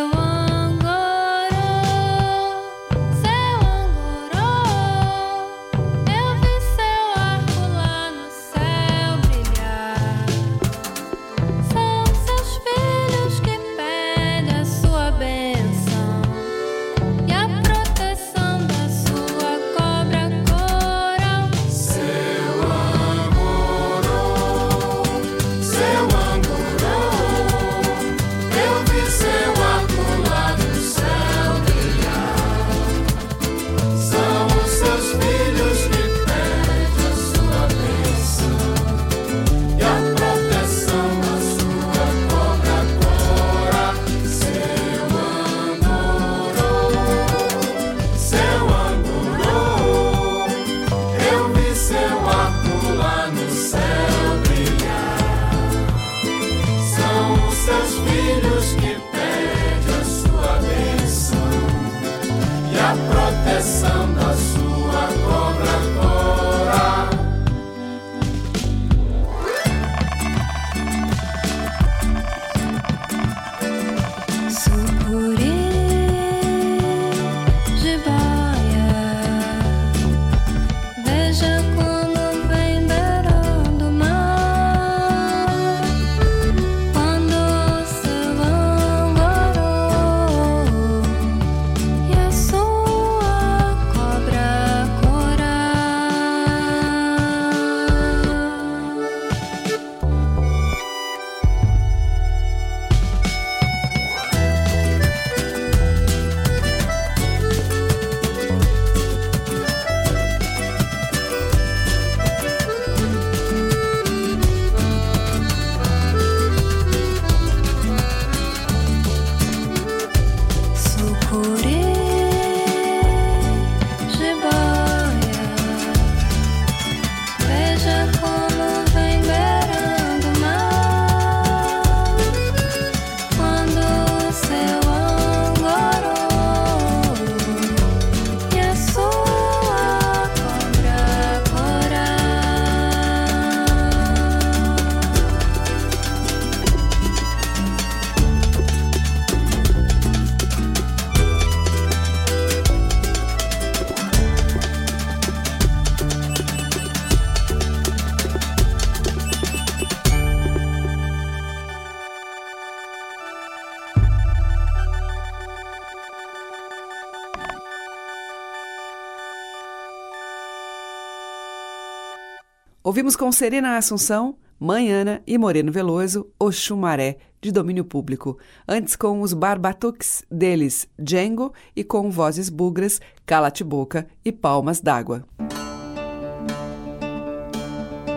Ouvimos 172.96 173.14
com 173.14 173.30
Serena 173.30 173.76
Assunção, 173.76 174.38
Mãe 174.58 174.90
Ana 174.90 175.22
e 175.26 175.36
Moreno 175.36 175.70
Veloso, 175.70 176.30
Oxumaré, 176.38 177.18
de 177.42 177.52
domínio 177.52 177.84
público. 177.84 178.38
Antes 178.66 178.96
com 178.96 179.20
os 179.20 179.34
Barbatuques, 179.34 180.24
deles 180.30 180.88
Django 180.98 181.52
e 181.76 181.84
com 181.84 182.10
vozes 182.10 182.48
bugras, 182.48 182.98
Cala-te 183.26 183.62
Boca 183.62 184.06
e 184.24 184.32
Palmas 184.32 184.80
d'Água. 184.80 185.26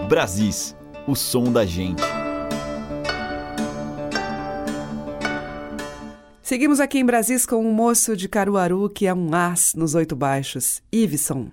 Brasis, 0.07 0.73
o 1.05 1.13
som 1.13 1.51
da 1.51 1.65
gente. 1.65 2.01
Seguimos 6.41 6.79
aqui 6.79 6.99
em 6.99 7.05
Brasis 7.05 7.45
com 7.45 7.57
um 7.57 7.73
moço 7.73 8.15
de 8.15 8.29
Caruaru 8.29 8.89
que 8.89 9.07
é 9.07 9.13
um 9.13 9.35
as 9.35 9.75
nos 9.75 9.93
oito 9.93 10.15
baixos, 10.15 10.81
Iveson. 10.89 11.49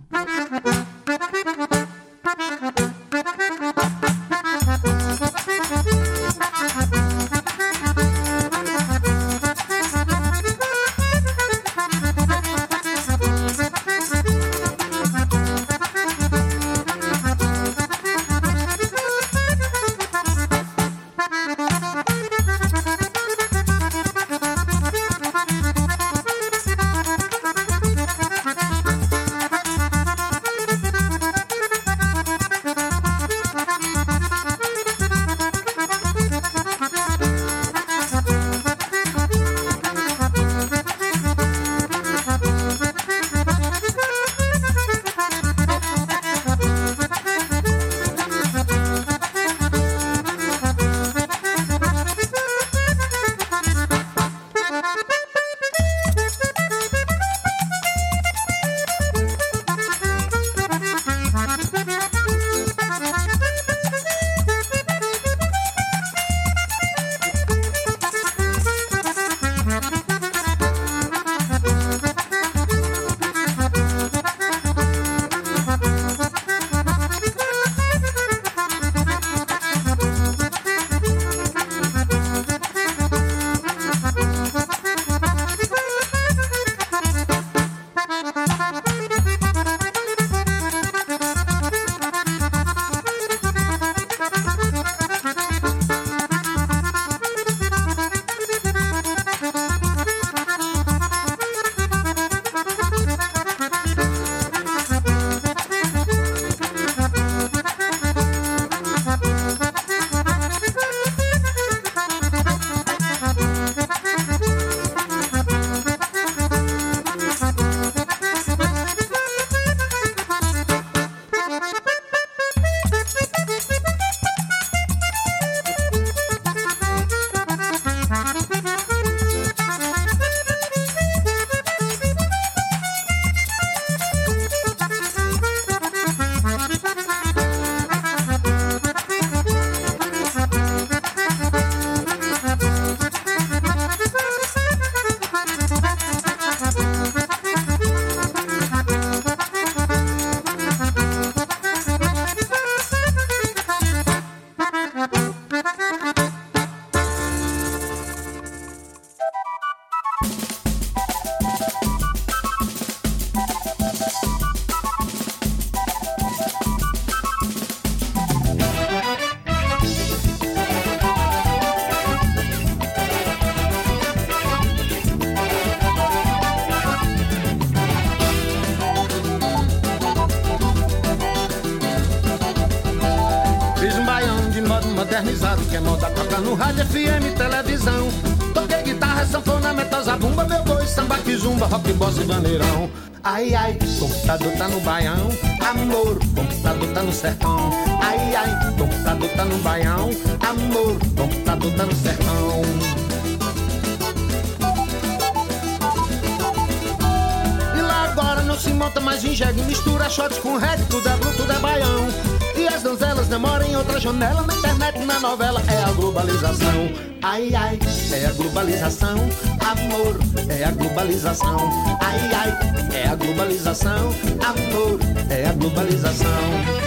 Janela, 214.07 214.43
na 214.43 214.55
internet, 214.55 215.05
na 215.05 215.19
novela, 215.19 215.61
é 215.67 215.83
a 215.83 215.91
globalização. 215.91 216.89
Ai, 217.23 217.53
ai, 217.57 217.79
é 218.13 218.27
a 218.27 218.33
globalização, 218.33 219.17
amor, 219.59 220.17
é 220.49 220.65
a 220.65 220.71
globalização. 220.71 221.59
Ai, 222.01 222.21
ai, 222.33 222.97
é 222.97 223.09
a 223.09 223.17
globalização, 223.17 224.15
amor, 224.45 225.01
é 225.29 225.47
a 225.49 225.53
globalização. 225.55 226.86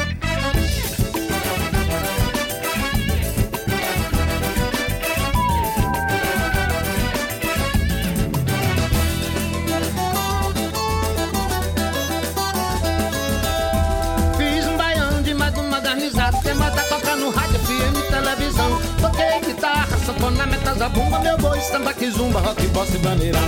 Metal, 20.79 20.89
zabumba, 20.89 21.19
meu 21.19 21.37
boi, 21.37 21.59
samba, 21.59 21.93
kizumba, 21.93 22.39
rock, 22.39 22.65
bossa 22.67 22.95
e 22.95 22.99
bandeirão. 22.99 23.39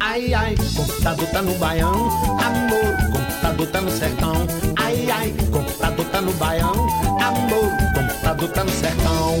Ai, 0.00 0.34
ai, 0.34 0.54
computador 0.76 1.26
tá 1.28 1.42
no 1.42 1.54
baião, 1.54 2.08
amor, 2.38 2.96
computador 3.12 3.66
tá 3.68 3.80
no 3.80 3.90
sertão. 3.90 4.46
Ai, 4.76 5.10
ai, 5.10 5.34
computador 5.50 6.06
tá 6.06 6.20
no 6.20 6.32
baião, 6.34 6.72
amor, 7.20 7.70
computador 7.94 8.48
tá 8.50 8.64
no 8.64 8.70
sertão. 8.70 9.38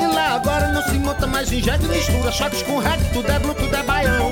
E 0.00 0.14
lá 0.14 0.34
agora 0.34 0.68
não 0.68 0.82
se 0.82 0.98
monta 0.98 1.26
mais 1.26 1.50
em 1.50 1.62
jegue, 1.62 1.88
mistura 1.88 2.30
choques 2.30 2.62
com 2.62 2.78
reggae, 2.78 3.04
tudo 3.12 3.30
é 3.30 3.38
blue, 3.38 3.54
tudo 3.54 3.74
é 3.74 3.82
baião. 3.82 4.30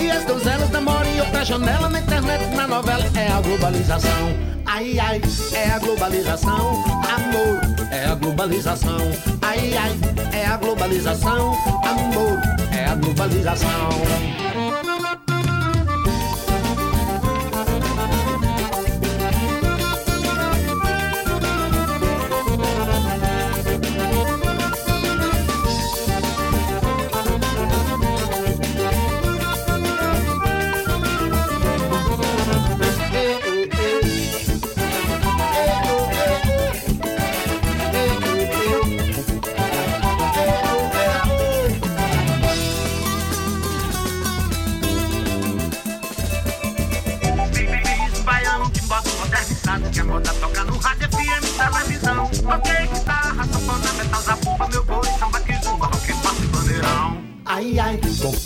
E 0.00 0.10
as 0.10 0.24
donzelas 0.24 0.70
namoram 0.70 1.06
em 1.06 1.20
outra 1.20 1.44
janela 1.44 1.88
na 1.88 1.98
internet, 1.98 2.44
na 2.54 2.68
novela. 2.68 3.04
É 3.16 3.32
a 3.32 3.40
globalização. 3.40 4.57
Ai, 4.70 4.98
ai, 4.98 5.20
é 5.54 5.70
a 5.70 5.78
globalização. 5.78 6.84
Amor, 7.08 7.88
é 7.90 8.04
a 8.04 8.14
globalização. 8.14 8.98
Ai, 9.40 9.74
ai, 9.74 10.38
é 10.38 10.46
a 10.46 10.58
globalização. 10.58 11.54
Amor, 11.82 12.38
é 12.70 12.84
a 12.84 12.94
globalização. 12.94 13.88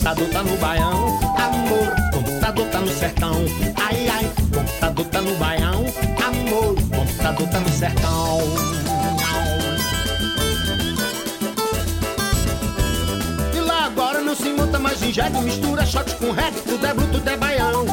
Computador 0.03 0.29
tá 0.31 0.43
no 0.43 0.57
baião. 0.57 1.21
Amor, 1.39 1.95
computador 2.13 2.67
tá 2.67 2.81
no 2.81 2.89
sertão. 2.89 3.45
Ai, 3.77 4.09
ai, 4.09 4.33
computador 4.53 5.07
tá 5.07 5.21
no 5.21 5.37
baião. 5.37 5.85
Amor, 6.27 6.75
computador 6.75 7.49
tá 7.49 7.61
no 7.61 7.69
sertão. 7.69 8.39
E 13.55 13.61
lá 13.61 13.85
agora 13.85 14.21
não 14.21 14.35
se 14.35 14.53
monta 14.53 14.81
mais 14.81 15.01
em 15.05 15.13
jegue, 15.13 15.39
mistura 15.39 15.87
shot 15.87 16.17
com 16.17 16.33
reggae, 16.33 16.61
tudo 16.63 16.85
é 16.85 16.95
bruto, 16.95 17.13
tudo 17.13 17.29
é 17.29 17.37
baião. 17.37 17.87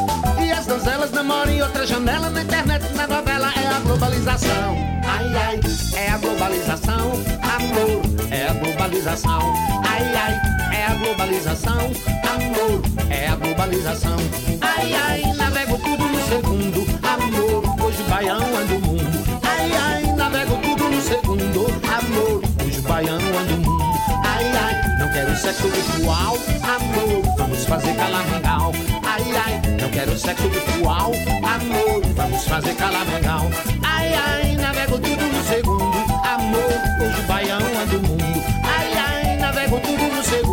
E 0.43 0.51
as 0.51 0.65
donzelas 0.65 1.11
namoram 1.11 1.51
em 1.51 1.61
outra 1.61 1.85
janela, 1.85 2.31
na 2.31 2.41
internet, 2.41 2.91
na 2.95 3.05
novela, 3.05 3.53
é 3.55 3.67
a 3.67 3.79
globalização. 3.81 4.75
Ai, 5.05 5.35
ai, 5.35 5.59
é 5.95 6.09
a 6.09 6.17
globalização. 6.17 7.11
Amor, 7.43 8.01
é 8.31 8.47
a 8.47 8.53
globalização. 8.53 9.53
Ai, 9.85 10.15
ai, 10.15 10.58
é 10.79 10.85
a 10.85 10.93
globalização. 10.93 11.91
Amor, 12.23 12.81
é 13.09 13.27
a 13.27 13.35
globalização. 13.35 14.17
Ai, 14.61 14.93
ai, 14.93 15.33
navego 15.33 15.77
tudo 15.77 16.05
no 16.05 16.27
segundo. 16.27 16.85
Amor, 17.03 17.85
hoje 17.85 18.03
baião 18.03 18.37
anda 18.37 18.73
o 18.75 18.79
mundo. 18.79 19.39
Ai, 19.43 19.71
ai, 19.73 20.03
navego 20.15 20.57
tudo 20.57 20.89
no 20.89 21.01
segundo. 21.01 21.65
Amor, 21.83 22.41
hoje 22.65 22.81
baião 22.81 23.15
anda 23.15 23.53
o 23.53 23.57
mundo. 23.57 23.83
Ai, 24.23 24.45
ai, 24.45 24.99
não 24.99 25.11
quero 25.11 25.35
sexo 25.35 25.67
virtual. 25.67 26.37
Amor, 26.63 27.35
vamos 27.37 27.65
fazer 27.65 27.93
calamangal. 27.95 28.71
Ai, 29.03 29.23
ai, 29.35 29.61
não 29.81 29.89
quero 29.89 30.17
sexo 30.17 30.47
virtual. 30.47 31.11
Amor, 31.43 32.01
vamos 32.15 32.43
fazer 32.45 32.75
calamangal. 32.75 33.51
Ai, 33.83 34.13
ai, 34.13 34.55
navego 34.55 34.97
tudo 34.97 35.25
no 35.25 35.43
segundo. 35.43 35.97
Amor, 36.23 36.71
hoje 37.01 37.21
baião 37.27 37.59
anda 37.59 37.97
o 37.97 38.01
mundo. 38.01 38.43
Ai, 38.63 38.93
ai, 38.97 39.35
navego 39.37 39.77
tudo 39.81 40.15
no 40.15 40.23
segundo. 40.23 40.48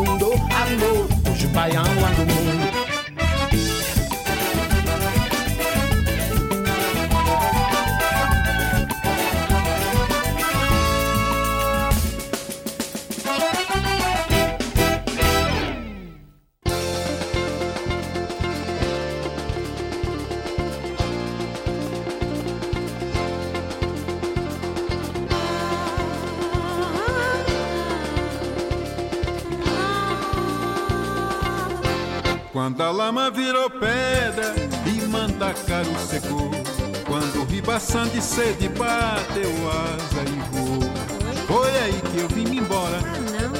Amor, 1.56 1.68
hoje 1.68 1.72
baião 1.72 1.84
anda 1.84 2.52
o 2.52 2.55
Quando 32.66 32.82
a 32.82 32.90
lama 32.90 33.30
virou 33.30 33.70
pedra 33.70 34.52
e 34.86 35.00
mandacaru 35.06 35.96
secou, 36.04 36.50
quando 37.06 37.42
o 37.42 37.44
ribação 37.44 38.08
de 38.08 38.20
sede 38.20 38.68
bateu 38.70 39.52
asa 39.70 40.24
e 40.28 40.50
voou, 40.50 40.80
foi 41.46 41.70
aí 41.78 41.92
que 41.92 42.18
eu 42.18 42.28
vim 42.28 42.58
embora, 42.58 42.98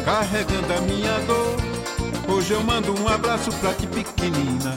carregando 0.05 0.73
a 0.75 0.81
minha 0.81 1.21
dor. 1.21 2.35
Hoje 2.35 2.55
eu 2.55 2.65
mando 2.65 3.01
um 3.01 3.07
abraço 3.07 3.53
pra 3.61 3.73
ti 3.75 3.87
pequenina. 3.87 4.77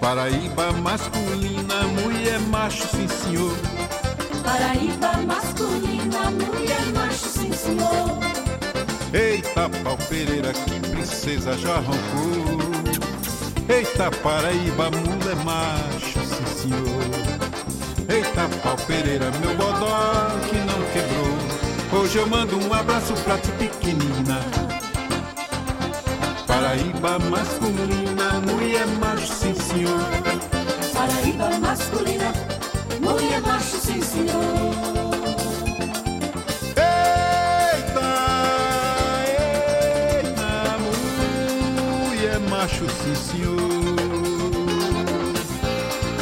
Paraíba 0.00 0.72
masculina, 0.72 1.82
mulher 2.02 2.40
macho, 2.40 2.88
sim 2.88 3.06
senhor. 3.06 3.56
Paraíba 4.42 5.12
masculina, 5.18 6.28
mulher 6.32 6.86
macho, 6.92 7.28
sim 7.28 7.52
senhor. 7.52 8.45
Eita, 9.16 9.70
pau 9.82 9.96
Pereira, 10.10 10.52
que 10.52 10.78
princesa 10.90 11.56
já 11.56 11.76
roncou. 11.76 12.60
Eita, 13.66 14.10
Paraíba, 14.22 14.90
mulher 14.90 15.36
macho, 15.42 16.18
sim 16.20 16.46
senhor. 16.60 18.14
Eita, 18.14 18.46
pau 18.62 18.76
Pereira, 18.86 19.30
meu 19.40 19.56
bodó 19.56 20.28
que 20.50 20.56
não 20.56 20.82
quebrou. 20.92 21.98
Hoje 21.98 22.18
eu 22.18 22.26
mando 22.26 22.58
um 22.58 22.74
abraço 22.74 23.14
pra 23.24 23.38
ti 23.38 23.50
pequenina. 23.52 24.40
Paraíba 26.46 27.18
masculina, 27.18 28.40
mulher 28.40 28.86
macho, 29.00 29.32
sim 29.32 29.54
senhor. 29.54 30.10
Paraíba 30.92 31.58
masculina, 31.58 32.34
mulher 33.00 33.40
macho, 33.40 33.78
sim 33.78 34.02
senhor. 34.02 34.55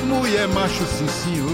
Mulher 0.06 0.48
macho, 0.48 0.84
sim 0.84 1.08
senhor. 1.08 1.53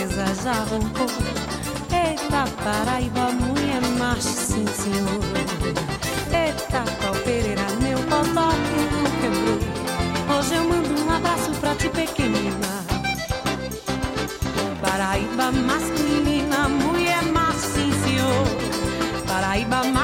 Princesa 0.00 0.34
já 0.42 0.64
roncou. 0.64 1.06
Eita, 1.92 2.46
Paraíba, 2.64 3.32
mulher 3.32 3.82
macho, 3.98 4.22
sim 4.22 4.66
senhor. 4.66 5.20
Eita, 6.32 6.84
pau 7.02 7.14
Pereira, 7.24 7.66
meu 7.82 7.98
bodó 8.04 8.48
que 8.48 8.80
não 8.94 9.04
quebrou. 9.20 10.38
Hoje 10.38 10.54
eu 10.54 10.64
mando 10.64 11.02
um 11.02 11.10
abraço 11.10 11.50
pra 11.60 11.74
ti, 11.74 11.88
pequenina. 11.90 12.84
Paraíba 14.80 15.52
masculina, 15.52 16.68
mulher 16.68 17.22
macho, 17.24 17.58
sim 17.58 17.92
senhor. 18.02 18.46
Paraíba 19.26 19.84
masculina, 19.84 19.99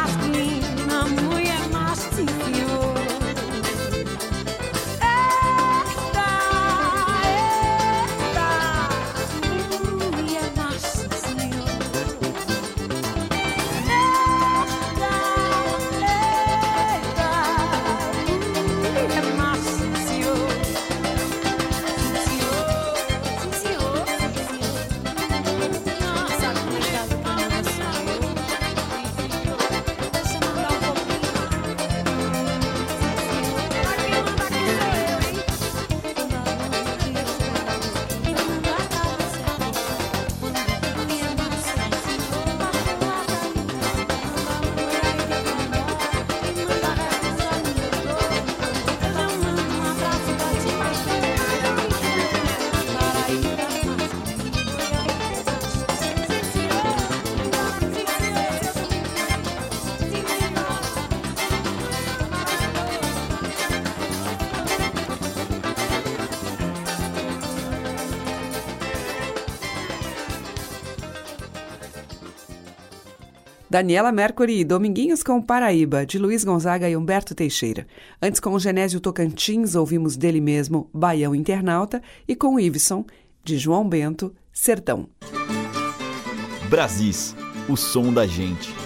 Daniela 73.76 74.10
Mercury 74.10 74.60
e 74.60 74.64
Dominguinhos 74.64 75.22
com 75.22 75.42
Paraíba, 75.42 76.06
de 76.06 76.18
Luiz 76.18 76.42
Gonzaga 76.42 76.88
e 76.88 76.96
Humberto 76.96 77.34
Teixeira. 77.34 77.86
Antes, 78.22 78.40
com 78.40 78.54
o 78.54 78.58
Genésio 78.58 79.00
Tocantins, 79.00 79.74
ouvimos 79.74 80.16
dele 80.16 80.40
mesmo 80.40 80.88
Baião 80.94 81.34
Internauta 81.34 82.00
e 82.26 82.34
com 82.34 82.54
o 82.54 82.58
Iveson, 82.58 83.04
de 83.44 83.58
João 83.58 83.86
Bento, 83.86 84.34
Sertão. 84.50 85.10
Brasis, 86.70 87.36
o 87.68 87.76
som 87.76 88.14
da 88.14 88.26
gente. 88.26 88.85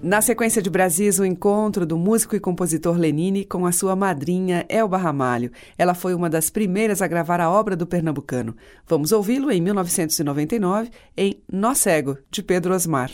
Na 0.00 0.22
sequência 0.22 0.62
de 0.62 0.70
Brasis, 0.70 1.18
o 1.18 1.24
encontro 1.24 1.84
do 1.84 1.98
músico 1.98 2.36
e 2.36 2.40
compositor 2.40 2.96
Lenine 2.96 3.44
com 3.44 3.66
a 3.66 3.72
sua 3.72 3.96
madrinha 3.96 4.64
Elba 4.68 4.96
Ramalho. 4.96 5.50
Ela 5.76 5.92
foi 5.92 6.14
uma 6.14 6.30
das 6.30 6.50
primeiras 6.50 7.02
a 7.02 7.08
gravar 7.08 7.40
a 7.40 7.50
obra 7.50 7.74
do 7.74 7.84
pernambucano. 7.84 8.56
Vamos 8.86 9.10
ouvi-lo 9.10 9.50
em 9.50 9.60
1999 9.60 10.90
em 11.16 11.42
Nó 11.50 11.74
Cego, 11.74 12.16
de 12.30 12.44
Pedro 12.44 12.74
Osmar. 12.74 13.10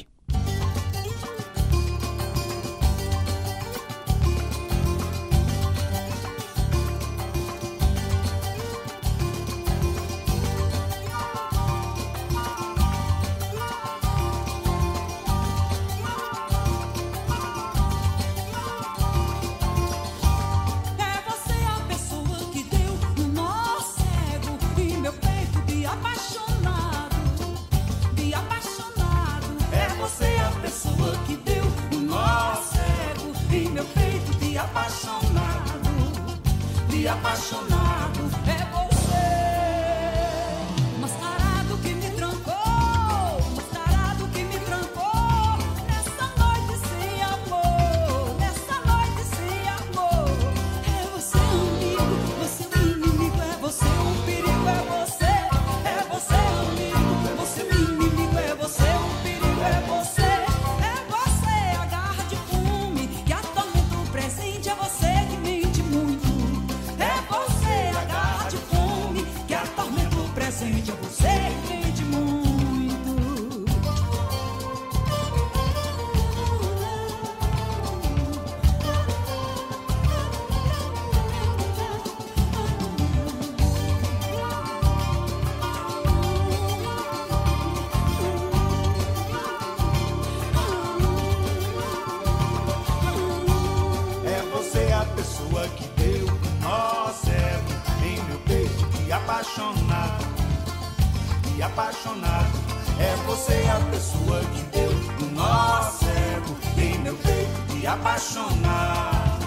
Apaixonado, 108.24 109.44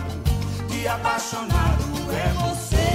de 0.68 0.88
apaixonado. 0.88 1.84
É 2.14 2.30
você, 2.44 2.86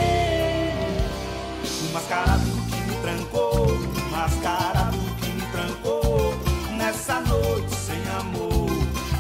o 1.83 1.93
mascarado 1.93 2.47
que 2.71 2.77
me 2.89 2.95
trancou, 3.03 3.67
o 3.67 4.11
mascarado 4.11 4.97
que 5.21 5.29
me 5.31 5.43
trancou 5.51 6.35
nessa 6.77 7.21
noite 7.21 7.75
sem 7.75 8.01
amor, 8.21 8.71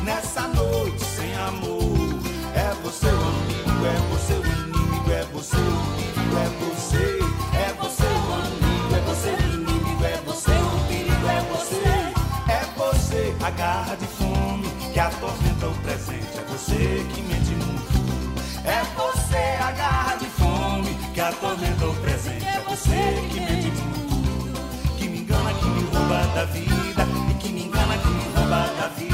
nessa 0.04 0.46
noite 0.48 1.04
sem 1.04 1.34
amor. 1.34 2.22
É 2.54 2.72
você 2.84 3.08
o 3.08 3.10
amigo, 3.10 3.86
é 3.86 3.98
você 4.10 4.34
o 4.34 4.46
inimigo, 4.46 5.10
é 5.10 5.24
você 5.32 5.56
o 5.56 5.82
perigo, 5.96 6.36
é 6.38 6.48
você. 6.64 7.22
É 7.54 7.72
você 7.80 8.04
o 8.04 8.32
amigo, 8.34 8.94
é 8.94 9.00
você 9.00 9.30
o 9.30 9.40
inimigo, 9.52 10.04
é 10.04 10.16
você 10.24 10.52
o 10.52 10.86
perigo, 10.86 11.26
é 11.26 11.40
você. 11.52 12.12
É 12.48 12.64
você 12.76 13.34
a 13.44 13.50
garra 13.50 13.96
de 13.96 14.06
fome 14.06 14.32
que 14.92 15.00
presente, 15.00 15.48
é 15.48 15.51
você 16.72 17.06
que 17.14 17.22
mente 17.22 17.54
muito. 17.54 17.92
É 18.64 18.82
você 18.96 19.62
a 19.62 19.72
garra 19.72 20.16
de 20.16 20.26
fome 20.26 20.94
que 21.12 21.20
atormenta 21.20 21.86
o 21.86 21.94
presente, 21.96 22.44
é 22.46 22.60
você 22.60 23.28
que 23.30 23.40
mente 23.40 23.82
muito. 23.82 24.96
Que 24.96 25.08
me 25.08 25.18
engana, 25.18 25.52
que 25.54 25.66
me 25.66 25.82
rouba 25.82 26.26
da 26.34 26.44
vida, 26.46 27.06
e 27.30 27.34
que 27.34 27.52
me 27.52 27.64
engana, 27.64 27.98
que 27.98 28.08
me 28.08 28.24
rouba 28.34 28.66
da 28.80 28.88
vida, 28.88 29.11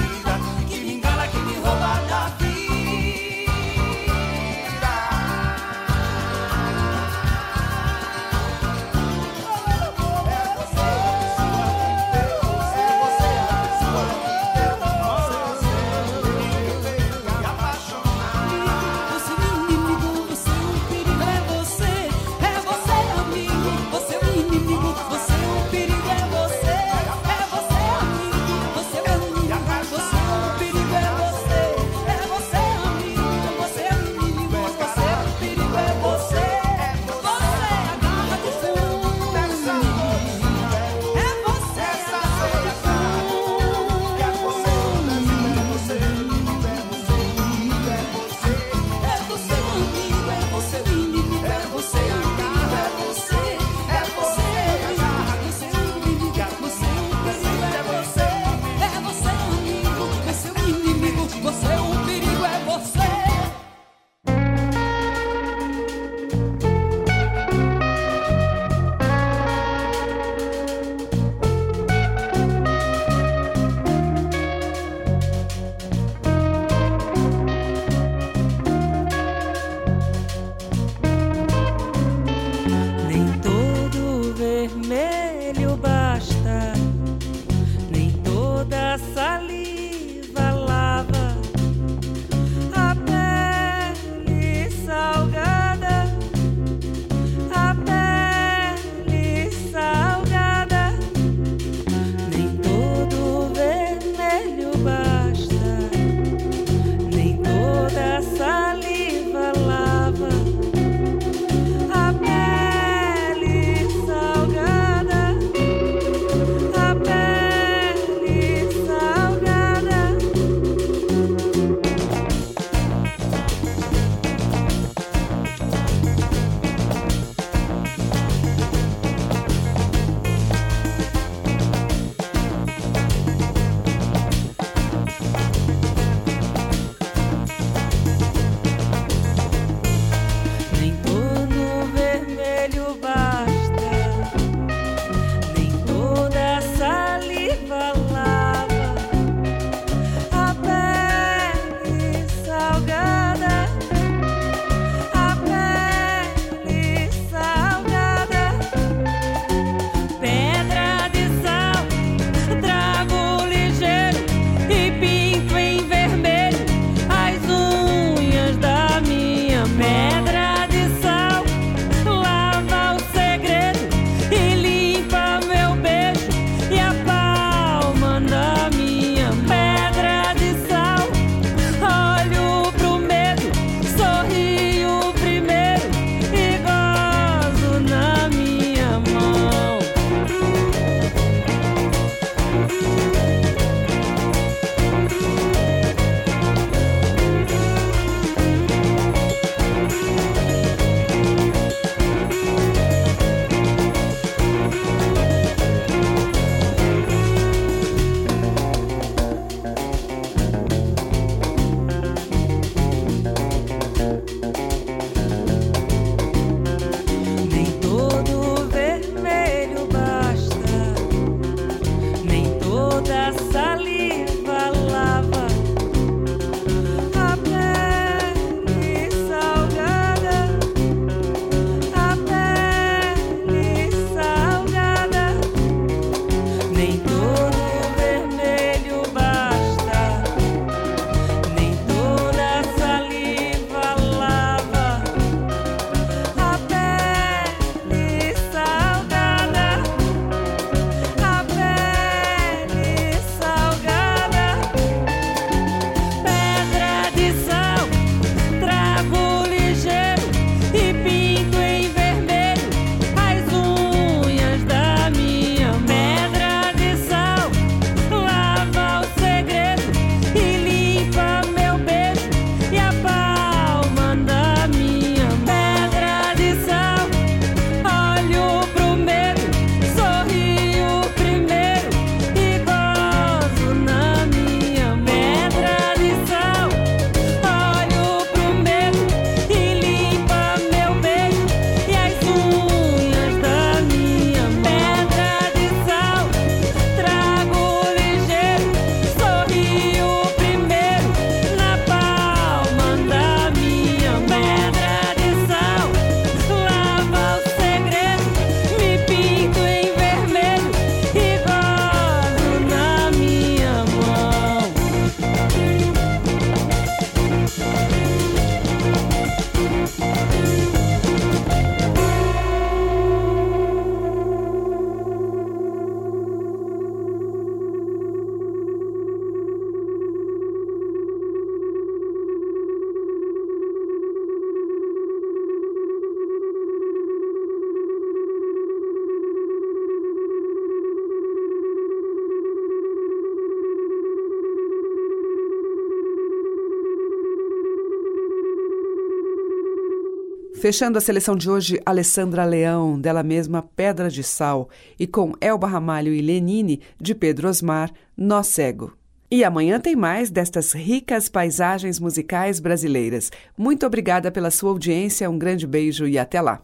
Fechando 350.60 350.98
a 350.98 351.00
seleção 351.00 351.36
de 351.36 351.48
hoje, 351.48 351.80
Alessandra 351.86 352.44
Leão, 352.44 353.00
dela 353.00 353.22
mesma 353.22 353.62
Pedra 353.62 354.10
de 354.10 354.24
Sal, 354.24 354.68
e 354.98 355.06
com 355.06 355.32
Elba 355.40 355.68
Ramalho 355.68 356.12
e 356.12 356.20
Lenine, 356.20 356.80
de 357.00 357.14
Pedro 357.14 357.48
Osmar, 357.48 357.92
Nó 358.16 358.42
Cego. 358.42 358.92
E 359.30 359.44
amanhã 359.44 359.78
tem 359.78 359.94
mais 359.94 360.30
destas 360.30 360.72
ricas 360.72 361.28
paisagens 361.28 362.00
musicais 362.00 362.58
brasileiras. 362.58 363.30
Muito 363.56 363.86
obrigada 363.86 364.32
pela 364.32 364.50
sua 364.50 364.70
audiência, 364.70 365.30
um 365.30 365.38
grande 365.38 365.64
beijo 365.64 366.08
e 366.08 366.18
até 366.18 366.40
lá. 366.40 366.60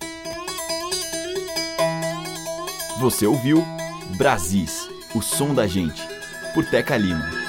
Você 2.98 3.26
ouviu 3.26 3.62
Brasis, 4.16 4.88
o 5.14 5.22
som 5.22 5.54
da 5.54 5.68
gente, 5.68 6.02
por 6.52 6.64
Teca 6.64 6.96
Lima. 6.96 7.43